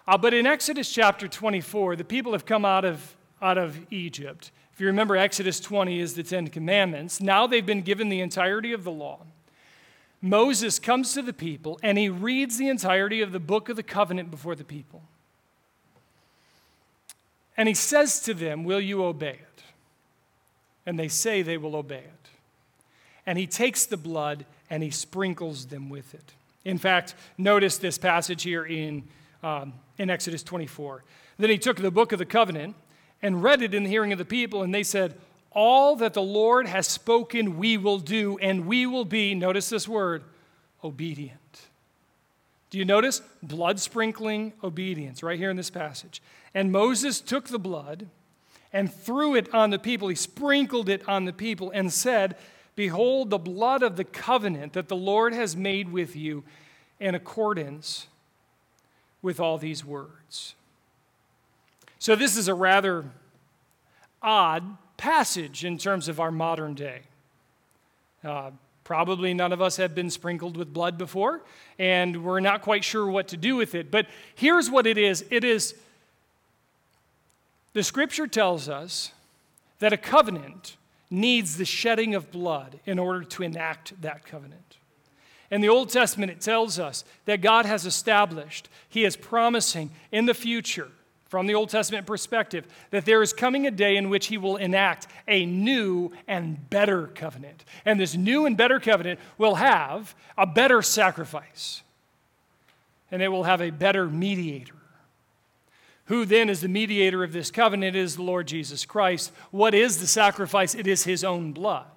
Uh, 0.07 0.17
but 0.17 0.33
in 0.33 0.45
Exodus 0.45 0.91
chapter 0.91 1.27
24, 1.27 1.97
the 1.97 2.03
people 2.03 2.31
have 2.31 2.45
come 2.45 2.63
out 2.63 2.85
of, 2.85 3.15
out 3.41 3.57
of 3.57 3.77
Egypt. 3.91 4.51
If 4.73 4.79
you 4.79 4.87
remember, 4.87 5.17
Exodus 5.17 5.59
20 5.59 5.99
is 5.99 6.13
the 6.13 6.23
Ten 6.23 6.47
Commandments. 6.47 7.19
Now 7.19 7.47
they've 7.47 7.65
been 7.65 7.81
given 7.81 8.09
the 8.09 8.21
entirety 8.21 8.71
of 8.71 8.83
the 8.83 8.91
law. 8.91 9.19
Moses 10.21 10.79
comes 10.79 11.13
to 11.13 11.21
the 11.21 11.33
people 11.33 11.79
and 11.83 11.97
he 11.97 12.09
reads 12.09 12.57
the 12.57 12.67
entirety 12.67 13.21
of 13.21 13.31
the 13.31 13.39
book 13.39 13.67
of 13.69 13.75
the 13.75 13.83
covenant 13.83 14.31
before 14.31 14.55
the 14.55 14.63
people. 14.63 15.03
And 17.57 17.67
he 17.67 17.73
says 17.73 18.19
to 18.21 18.33
them, 18.33 18.63
Will 18.63 18.81
you 18.81 19.03
obey? 19.03 19.39
And 20.85 20.99
they 20.99 21.07
say 21.07 21.41
they 21.41 21.57
will 21.57 21.75
obey 21.75 21.97
it. 21.99 22.29
And 23.25 23.37
he 23.37 23.47
takes 23.47 23.85
the 23.85 23.97
blood 23.97 24.45
and 24.69 24.83
he 24.83 24.91
sprinkles 24.91 25.67
them 25.67 25.89
with 25.89 26.13
it. 26.13 26.33
In 26.63 26.77
fact, 26.77 27.15
notice 27.37 27.77
this 27.77 27.97
passage 27.97 28.43
here 28.43 28.65
in, 28.65 29.03
um, 29.43 29.73
in 29.97 30.09
Exodus 30.09 30.43
24. 30.43 31.03
Then 31.37 31.49
he 31.49 31.57
took 31.57 31.77
the 31.77 31.91
book 31.91 32.11
of 32.11 32.19
the 32.19 32.25
covenant 32.25 32.75
and 33.21 33.41
read 33.41 33.61
it 33.61 33.73
in 33.73 33.83
the 33.83 33.89
hearing 33.89 34.11
of 34.11 34.17
the 34.17 34.25
people, 34.25 34.63
and 34.63 34.73
they 34.73 34.83
said, 34.83 35.15
All 35.51 35.95
that 35.97 36.13
the 36.13 36.21
Lord 36.21 36.67
has 36.67 36.87
spoken, 36.87 37.57
we 37.57 37.77
will 37.77 37.99
do, 37.99 38.37
and 38.39 38.65
we 38.65 38.85
will 38.85 39.05
be, 39.05 39.35
notice 39.35 39.69
this 39.69 39.87
word, 39.87 40.23
obedient. 40.83 41.39
Do 42.69 42.77
you 42.77 42.85
notice? 42.85 43.21
Blood 43.41 43.79
sprinkling 43.79 44.53
obedience, 44.63 45.23
right 45.23 45.39
here 45.39 45.49
in 45.49 45.57
this 45.57 45.69
passage. 45.69 46.21
And 46.53 46.71
Moses 46.71 47.21
took 47.21 47.47
the 47.47 47.59
blood 47.59 48.07
and 48.75 48.93
threw 48.93 49.35
it 49.35 49.51
on 49.53 49.69
the 49.69 49.79
people. 49.79 50.09
He 50.09 50.15
sprinkled 50.15 50.89
it 50.89 51.07
on 51.07 51.23
the 51.23 51.31
people 51.31 51.71
and 51.73 51.93
said, 51.93 52.35
Behold, 52.75 53.29
the 53.29 53.37
blood 53.37 53.81
of 53.81 53.95
the 53.95 54.03
covenant 54.03 54.73
that 54.73 54.89
the 54.89 54.97
Lord 54.97 55.33
has 55.33 55.55
made 55.55 55.93
with 55.93 56.13
you 56.13 56.43
in 56.99 57.15
accordance 57.15 58.07
with 59.21 59.39
all 59.39 59.57
these 59.57 59.85
words. 59.85 60.55
So, 61.99 62.17
this 62.17 62.35
is 62.35 62.49
a 62.49 62.53
rather 62.53 63.05
odd 64.21 64.75
passage 64.97 65.63
in 65.63 65.77
terms 65.77 66.09
of 66.09 66.19
our 66.19 66.31
modern 66.31 66.73
day. 66.73 67.03
Uh, 68.25 68.51
probably 68.83 69.33
none 69.33 69.53
of 69.53 69.61
us 69.61 69.77
have 69.77 69.95
been 69.95 70.09
sprinkled 70.09 70.57
with 70.57 70.73
blood 70.73 70.97
before, 70.97 71.41
and 71.79 72.25
we're 72.25 72.41
not 72.41 72.61
quite 72.61 72.83
sure 72.83 73.07
what 73.07 73.29
to 73.29 73.37
do 73.37 73.55
with 73.55 73.73
it. 73.73 73.89
But 73.89 74.07
here's 74.35 74.69
what 74.69 74.85
it 74.85 74.97
is 74.97 75.23
it 75.31 75.45
is 75.45 75.75
the 77.75 77.83
scripture 77.83 78.25
tells 78.25 78.69
us 78.69 79.11
that 79.79 79.91
a 79.91 79.97
covenant 79.97 80.77
needs 81.11 81.57
the 81.57 81.65
shedding 81.65 82.15
of 82.15 82.31
blood 82.31 82.79
in 82.85 82.97
order 82.97 83.21
to 83.21 83.43
enact 83.43 84.01
that 84.01 84.25
covenant. 84.25 84.77
In 85.51 85.59
the 85.59 85.67
Old 85.67 85.89
Testament, 85.89 86.31
it 86.31 86.39
tells 86.39 86.79
us 86.79 87.03
that 87.25 87.41
God 87.41 87.65
has 87.65 87.85
established, 87.85 88.69
He 88.87 89.03
is 89.03 89.17
promising 89.17 89.91
in 90.09 90.25
the 90.25 90.33
future, 90.33 90.87
from 91.25 91.47
the 91.47 91.55
Old 91.55 91.69
Testament 91.69 92.07
perspective, 92.07 92.65
that 92.91 93.03
there 93.03 93.21
is 93.21 93.33
coming 93.33 93.67
a 93.67 93.71
day 93.71 93.97
in 93.97 94.09
which 94.09 94.27
He 94.27 94.37
will 94.37 94.55
enact 94.55 95.07
a 95.27 95.45
new 95.45 96.13
and 96.29 96.69
better 96.69 97.07
covenant. 97.07 97.65
And 97.83 97.99
this 97.99 98.15
new 98.15 98.45
and 98.45 98.55
better 98.55 98.79
covenant 98.79 99.19
will 99.37 99.55
have 99.55 100.15
a 100.37 100.47
better 100.47 100.81
sacrifice, 100.81 101.81
and 103.11 103.21
it 103.21 103.27
will 103.27 103.43
have 103.43 103.61
a 103.61 103.69
better 103.69 104.07
mediator. 104.07 104.75
Who 106.05 106.25
then 106.25 106.49
is 106.49 106.61
the 106.61 106.67
mediator 106.67 107.23
of 107.23 107.33
this 107.33 107.49
covenant? 107.49 107.95
It 107.95 107.99
is 107.99 108.15
the 108.15 108.21
Lord 108.23 108.47
Jesus 108.47 108.85
Christ. 108.85 109.31
What 109.51 109.73
is 109.73 109.99
the 109.99 110.07
sacrifice? 110.07 110.75
It 110.75 110.85
is 110.85 111.03
his 111.03 111.23
own 111.23 111.51
blood. 111.51 111.87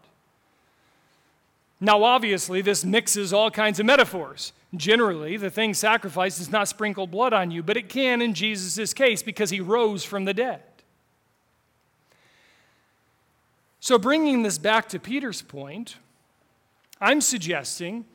Now, 1.81 2.03
obviously, 2.03 2.61
this 2.61 2.85
mixes 2.85 3.33
all 3.33 3.51
kinds 3.51 3.79
of 3.79 3.87
metaphors. 3.87 4.53
Generally, 4.75 5.37
the 5.37 5.51
thing 5.51 5.75
sacrificed 5.75 6.39
does 6.39 6.51
not 6.51 6.69
sprinkle 6.69 7.07
blood 7.07 7.33
on 7.33 7.51
you, 7.51 7.63
but 7.63 7.77
it 7.77 7.89
can 7.89 8.21
in 8.21 8.35
Jesus' 8.35 8.93
case 8.93 9.23
because 9.23 9.51
he 9.51 9.61
rose 9.61 10.05
from 10.05 10.25
the 10.25 10.35
dead. 10.35 10.63
So, 13.81 13.97
bringing 13.97 14.43
this 14.43 14.59
back 14.59 14.89
to 14.89 14.99
Peter's 14.99 15.41
point, 15.41 15.97
I'm 17.01 17.21
suggesting 17.21 18.07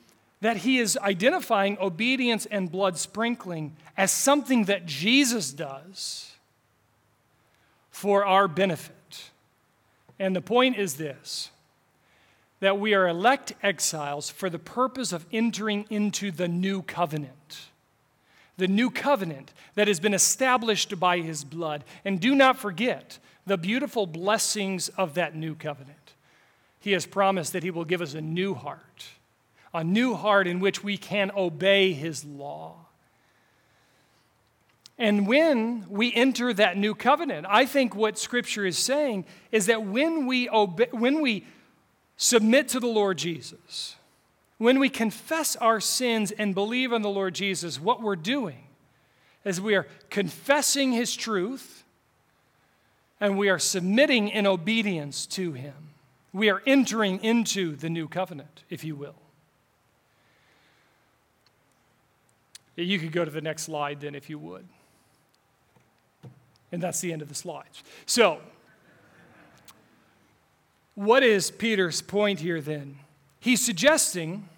that 0.43 0.57
he 0.57 0.77
is 0.77 0.97
identifying 0.97 1.77
obedience 1.79 2.45
and 2.47 2.69
blood 2.69 2.97
sprinkling 2.97 3.77
as 3.95 4.11
something 4.11 4.65
that 4.65 4.85
Jesus 4.85 5.53
does 5.53 6.33
for 7.89 8.25
our 8.25 8.49
benefit. 8.49 9.29
And 10.19 10.35
the 10.35 10.41
point 10.41 10.77
is 10.77 10.95
this 10.95 11.49
that 12.59 12.77
we 12.77 12.93
are 12.93 13.07
elect 13.07 13.53
exiles 13.63 14.29
for 14.29 14.49
the 14.49 14.59
purpose 14.59 15.13
of 15.13 15.25
entering 15.31 15.85
into 15.89 16.29
the 16.29 16.49
new 16.49 16.81
covenant. 16.81 17.67
The 18.57 18.67
new 18.67 18.91
covenant 18.91 19.53
that 19.75 19.87
has 19.87 20.01
been 20.01 20.13
established 20.13 20.99
by 20.99 21.19
his 21.19 21.45
blood. 21.45 21.85
And 22.03 22.19
do 22.19 22.35
not 22.35 22.57
forget 22.57 23.17
the 23.45 23.57
beautiful 23.57 24.05
blessings 24.05 24.89
of 24.89 25.13
that 25.13 25.37
new 25.37 25.55
covenant. 25.55 26.13
He 26.81 26.91
has 26.91 27.05
promised 27.05 27.53
that 27.53 27.63
he 27.63 27.71
will 27.71 27.85
give 27.85 28.01
us 28.01 28.13
a 28.13 28.21
new 28.21 28.53
heart 28.53 29.05
a 29.73 29.83
new 29.83 30.13
heart 30.13 30.47
in 30.47 30.59
which 30.59 30.83
we 30.83 30.97
can 30.97 31.31
obey 31.35 31.93
His 31.93 32.23
law. 32.23 32.75
And 34.97 35.27
when 35.27 35.85
we 35.89 36.13
enter 36.13 36.53
that 36.53 36.77
new 36.77 36.93
covenant, 36.93 37.47
I 37.49 37.65
think 37.65 37.95
what 37.95 38.19
Scripture 38.19 38.65
is 38.65 38.77
saying 38.77 39.25
is 39.51 39.65
that 39.65 39.83
when 39.83 40.27
we, 40.27 40.49
obey, 40.49 40.87
when 40.91 41.21
we 41.21 41.45
submit 42.15 42.67
to 42.69 42.79
the 42.79 42.87
Lord 42.87 43.17
Jesus, 43.17 43.95
when 44.59 44.79
we 44.79 44.89
confess 44.89 45.55
our 45.55 45.81
sins 45.81 46.31
and 46.31 46.53
believe 46.53 46.93
on 46.93 47.01
the 47.01 47.09
Lord 47.09 47.33
Jesus, 47.33 47.81
what 47.81 48.01
we're 48.01 48.15
doing 48.15 48.67
is 49.43 49.59
we 49.59 49.75
are 49.75 49.87
confessing 50.09 50.91
His 50.91 51.15
truth 51.15 51.83
and 53.19 53.37
we 53.37 53.49
are 53.49 53.59
submitting 53.59 54.29
in 54.29 54.45
obedience 54.45 55.25
to 55.27 55.53
Him. 55.53 55.73
We 56.31 56.49
are 56.49 56.61
entering 56.65 57.23
into 57.23 57.75
the 57.75 57.89
new 57.89 58.07
covenant, 58.07 58.63
if 58.69 58.83
you 58.83 58.95
will. 58.95 59.22
You 62.75 62.99
could 62.99 63.11
go 63.11 63.23
to 63.23 63.31
the 63.31 63.41
next 63.41 63.63
slide 63.63 64.01
then, 64.01 64.15
if 64.15 64.29
you 64.29 64.39
would. 64.39 64.67
And 66.71 66.81
that's 66.81 67.01
the 67.01 67.13
end 67.13 67.21
of 67.21 67.29
the 67.29 67.35
slides. 67.35 67.83
So, 68.05 68.39
what 70.95 71.23
is 71.23 71.51
Peter's 71.51 72.01
point 72.01 72.39
here 72.39 72.61
then? 72.61 72.97
He's 73.39 73.63
suggesting 73.63 74.49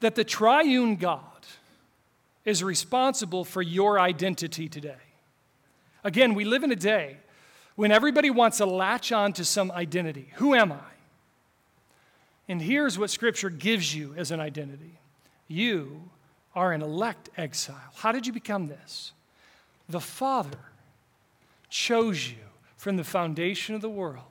that 0.00 0.14
the 0.14 0.24
triune 0.24 0.96
God 0.96 1.22
is 2.44 2.62
responsible 2.62 3.44
for 3.44 3.62
your 3.62 3.98
identity 3.98 4.68
today. 4.68 4.94
Again, 6.04 6.34
we 6.34 6.44
live 6.44 6.62
in 6.62 6.70
a 6.70 6.76
day 6.76 7.16
when 7.74 7.90
everybody 7.92 8.30
wants 8.30 8.58
to 8.58 8.66
latch 8.66 9.12
on 9.12 9.32
to 9.34 9.44
some 9.44 9.70
identity. 9.72 10.30
Who 10.36 10.54
am 10.54 10.72
I? 10.72 10.80
And 12.48 12.62
here's 12.62 12.98
what 12.98 13.10
Scripture 13.10 13.50
gives 13.50 13.94
you 13.94 14.14
as 14.16 14.30
an 14.30 14.40
identity 14.40 14.98
you 15.50 16.02
are 16.54 16.72
an 16.72 16.82
elect 16.82 17.30
exile. 17.36 17.92
How 17.96 18.12
did 18.12 18.26
you 18.26 18.32
become 18.32 18.68
this? 18.68 19.12
The 19.88 20.00
Father 20.00 20.58
chose 21.70 22.28
you 22.28 22.36
from 22.76 22.96
the 22.96 23.04
foundation 23.04 23.74
of 23.74 23.80
the 23.80 23.88
world. 23.88 24.24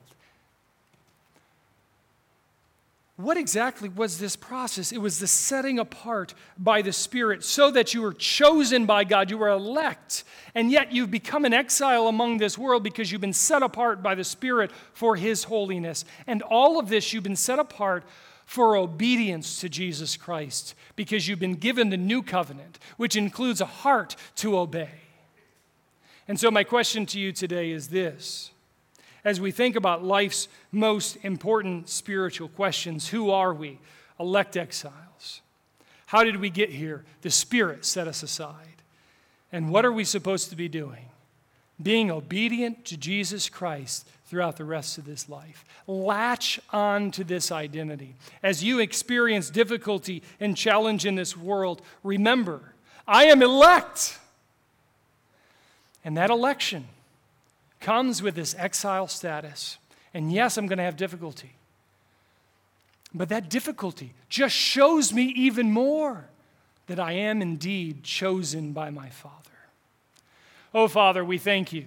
What 3.18 3.36
exactly 3.36 3.88
was 3.88 4.20
this 4.20 4.36
process? 4.36 4.92
It 4.92 4.98
was 4.98 5.18
the 5.18 5.26
setting 5.26 5.80
apart 5.80 6.34
by 6.56 6.82
the 6.82 6.92
Spirit 6.92 7.42
so 7.42 7.68
that 7.72 7.92
you 7.92 8.00
were 8.00 8.12
chosen 8.12 8.86
by 8.86 9.02
God, 9.02 9.28
you 9.28 9.38
were 9.38 9.48
elect, 9.48 10.22
and 10.54 10.70
yet 10.70 10.92
you've 10.92 11.10
become 11.10 11.44
an 11.44 11.52
exile 11.52 12.06
among 12.06 12.38
this 12.38 12.56
world 12.56 12.84
because 12.84 13.10
you've 13.10 13.20
been 13.20 13.32
set 13.32 13.64
apart 13.64 14.04
by 14.04 14.14
the 14.14 14.22
Spirit 14.22 14.70
for 14.92 15.16
His 15.16 15.42
holiness. 15.42 16.04
And 16.28 16.42
all 16.42 16.78
of 16.78 16.88
this, 16.88 17.12
you've 17.12 17.24
been 17.24 17.34
set 17.34 17.58
apart 17.58 18.04
for 18.48 18.78
obedience 18.78 19.60
to 19.60 19.68
Jesus 19.68 20.16
Christ 20.16 20.74
because 20.96 21.28
you've 21.28 21.38
been 21.38 21.56
given 21.56 21.90
the 21.90 21.98
new 21.98 22.22
covenant, 22.22 22.78
which 22.96 23.14
includes 23.14 23.60
a 23.60 23.66
heart 23.66 24.16
to 24.36 24.58
obey. 24.58 24.88
And 26.26 26.40
so, 26.40 26.50
my 26.50 26.64
question 26.64 27.04
to 27.06 27.20
you 27.20 27.30
today 27.30 27.70
is 27.70 27.88
this 27.88 28.50
as 29.22 29.38
we 29.38 29.50
think 29.50 29.76
about 29.76 30.02
life's 30.02 30.48
most 30.72 31.18
important 31.22 31.90
spiritual 31.90 32.48
questions 32.48 33.08
who 33.08 33.30
are 33.30 33.52
we? 33.52 33.80
Elect 34.18 34.56
exiles. 34.56 35.42
How 36.06 36.24
did 36.24 36.38
we 36.38 36.48
get 36.48 36.70
here? 36.70 37.04
The 37.20 37.30
Spirit 37.30 37.84
set 37.84 38.08
us 38.08 38.22
aside. 38.22 38.82
And 39.52 39.68
what 39.68 39.84
are 39.84 39.92
we 39.92 40.04
supposed 40.04 40.48
to 40.48 40.56
be 40.56 40.70
doing? 40.70 41.10
Being 41.82 42.10
obedient 42.10 42.86
to 42.86 42.96
Jesus 42.96 43.50
Christ 43.50 44.08
throughout 44.28 44.56
the 44.58 44.64
rest 44.64 44.98
of 44.98 45.06
this 45.06 45.28
life. 45.28 45.64
Latch 45.86 46.60
on 46.70 47.10
to 47.12 47.24
this 47.24 47.50
identity. 47.50 48.14
As 48.42 48.62
you 48.62 48.78
experience 48.78 49.48
difficulty 49.48 50.22
and 50.38 50.56
challenge 50.56 51.06
in 51.06 51.14
this 51.14 51.36
world, 51.36 51.80
remember, 52.04 52.74
I 53.06 53.24
am 53.24 53.42
elect. 53.42 54.18
And 56.04 56.16
that 56.18 56.30
election 56.30 56.86
comes 57.80 58.22
with 58.22 58.34
this 58.34 58.54
exile 58.58 59.08
status. 59.08 59.78
And 60.12 60.30
yes, 60.30 60.58
I'm 60.58 60.66
going 60.66 60.78
to 60.78 60.84
have 60.84 60.96
difficulty. 60.96 61.52
But 63.14 63.30
that 63.30 63.48
difficulty 63.48 64.12
just 64.28 64.54
shows 64.54 65.12
me 65.12 65.32
even 65.34 65.72
more 65.72 66.26
that 66.86 67.00
I 67.00 67.12
am 67.12 67.40
indeed 67.40 68.04
chosen 68.04 68.72
by 68.72 68.90
my 68.90 69.08
Father. 69.08 69.34
Oh, 70.74 70.86
Father, 70.86 71.24
we 71.24 71.38
thank 71.38 71.72
you 71.72 71.86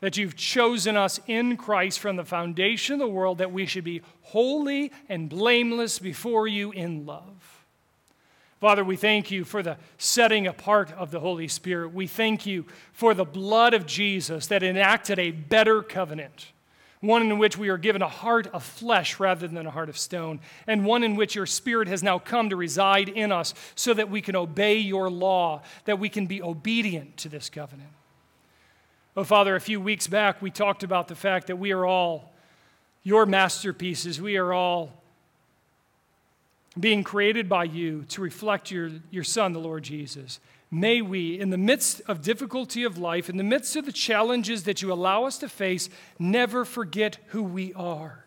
that 0.00 0.16
you've 0.16 0.36
chosen 0.36 0.96
us 0.96 1.20
in 1.26 1.56
Christ 1.56 1.98
from 1.98 2.16
the 2.16 2.24
foundation 2.24 2.94
of 2.94 2.98
the 3.00 3.08
world 3.08 3.38
that 3.38 3.52
we 3.52 3.66
should 3.66 3.84
be 3.84 4.02
holy 4.22 4.92
and 5.08 5.28
blameless 5.28 5.98
before 5.98 6.46
you 6.46 6.72
in 6.72 7.06
love. 7.06 7.64
Father, 8.60 8.84
we 8.84 8.96
thank 8.96 9.30
you 9.30 9.44
for 9.44 9.62
the 9.62 9.76
setting 9.98 10.46
apart 10.46 10.90
of 10.92 11.10
the 11.10 11.20
Holy 11.20 11.48
Spirit. 11.48 11.92
We 11.92 12.06
thank 12.06 12.46
you 12.46 12.64
for 12.92 13.12
the 13.12 13.24
blood 13.24 13.74
of 13.74 13.86
Jesus 13.86 14.46
that 14.46 14.62
enacted 14.62 15.18
a 15.18 15.30
better 15.30 15.82
covenant 15.82 16.52
one 17.06 17.22
in 17.22 17.38
which 17.38 17.58
we 17.58 17.68
are 17.68 17.78
given 17.78 18.02
a 18.02 18.08
heart 18.08 18.46
of 18.48 18.62
flesh 18.62 19.20
rather 19.20 19.46
than 19.46 19.66
a 19.66 19.70
heart 19.70 19.88
of 19.88 19.98
stone, 19.98 20.40
and 20.66 20.84
one 20.84 21.04
in 21.04 21.16
which 21.16 21.34
your 21.34 21.46
Spirit 21.46 21.88
has 21.88 22.02
now 22.02 22.18
come 22.18 22.48
to 22.50 22.56
reside 22.56 23.08
in 23.08 23.30
us 23.30 23.54
so 23.74 23.94
that 23.94 24.10
we 24.10 24.20
can 24.20 24.34
obey 24.34 24.78
your 24.78 25.10
law, 25.10 25.62
that 25.84 25.98
we 25.98 26.08
can 26.08 26.26
be 26.26 26.42
obedient 26.42 27.16
to 27.18 27.28
this 27.28 27.50
covenant. 27.50 27.90
Oh, 29.16 29.22
Father, 29.22 29.54
a 29.54 29.60
few 29.60 29.80
weeks 29.80 30.08
back 30.08 30.42
we 30.42 30.50
talked 30.50 30.82
about 30.82 31.06
the 31.06 31.14
fact 31.14 31.46
that 31.46 31.56
we 31.56 31.72
are 31.72 31.86
all 31.86 32.32
your 33.04 33.26
masterpieces. 33.26 34.20
We 34.20 34.36
are 34.36 34.52
all 34.52 34.90
being 36.78 37.04
created 37.04 37.48
by 37.48 37.64
you 37.64 38.04
to 38.08 38.20
reflect 38.20 38.72
your, 38.72 38.90
your 39.12 39.22
Son, 39.22 39.52
the 39.52 39.60
Lord 39.60 39.84
Jesus. 39.84 40.40
May 40.68 41.00
we, 41.00 41.38
in 41.38 41.50
the 41.50 41.58
midst 41.58 42.02
of 42.08 42.22
difficulty 42.22 42.82
of 42.82 42.98
life, 42.98 43.30
in 43.30 43.36
the 43.36 43.44
midst 43.44 43.76
of 43.76 43.86
the 43.86 43.92
challenges 43.92 44.64
that 44.64 44.82
you 44.82 44.92
allow 44.92 45.24
us 45.24 45.38
to 45.38 45.48
face, 45.48 45.88
never 46.18 46.64
forget 46.64 47.18
who 47.28 47.44
we 47.44 47.72
are. 47.74 48.24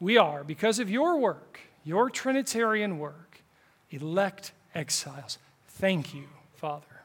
We 0.00 0.16
are, 0.16 0.42
because 0.44 0.78
of 0.78 0.88
your 0.88 1.18
work, 1.18 1.60
your 1.84 2.08
Trinitarian 2.08 2.98
work, 2.98 3.42
elect 3.90 4.52
exiles. 4.74 5.36
Thank 5.66 6.14
you, 6.14 6.24
Father. 6.54 6.97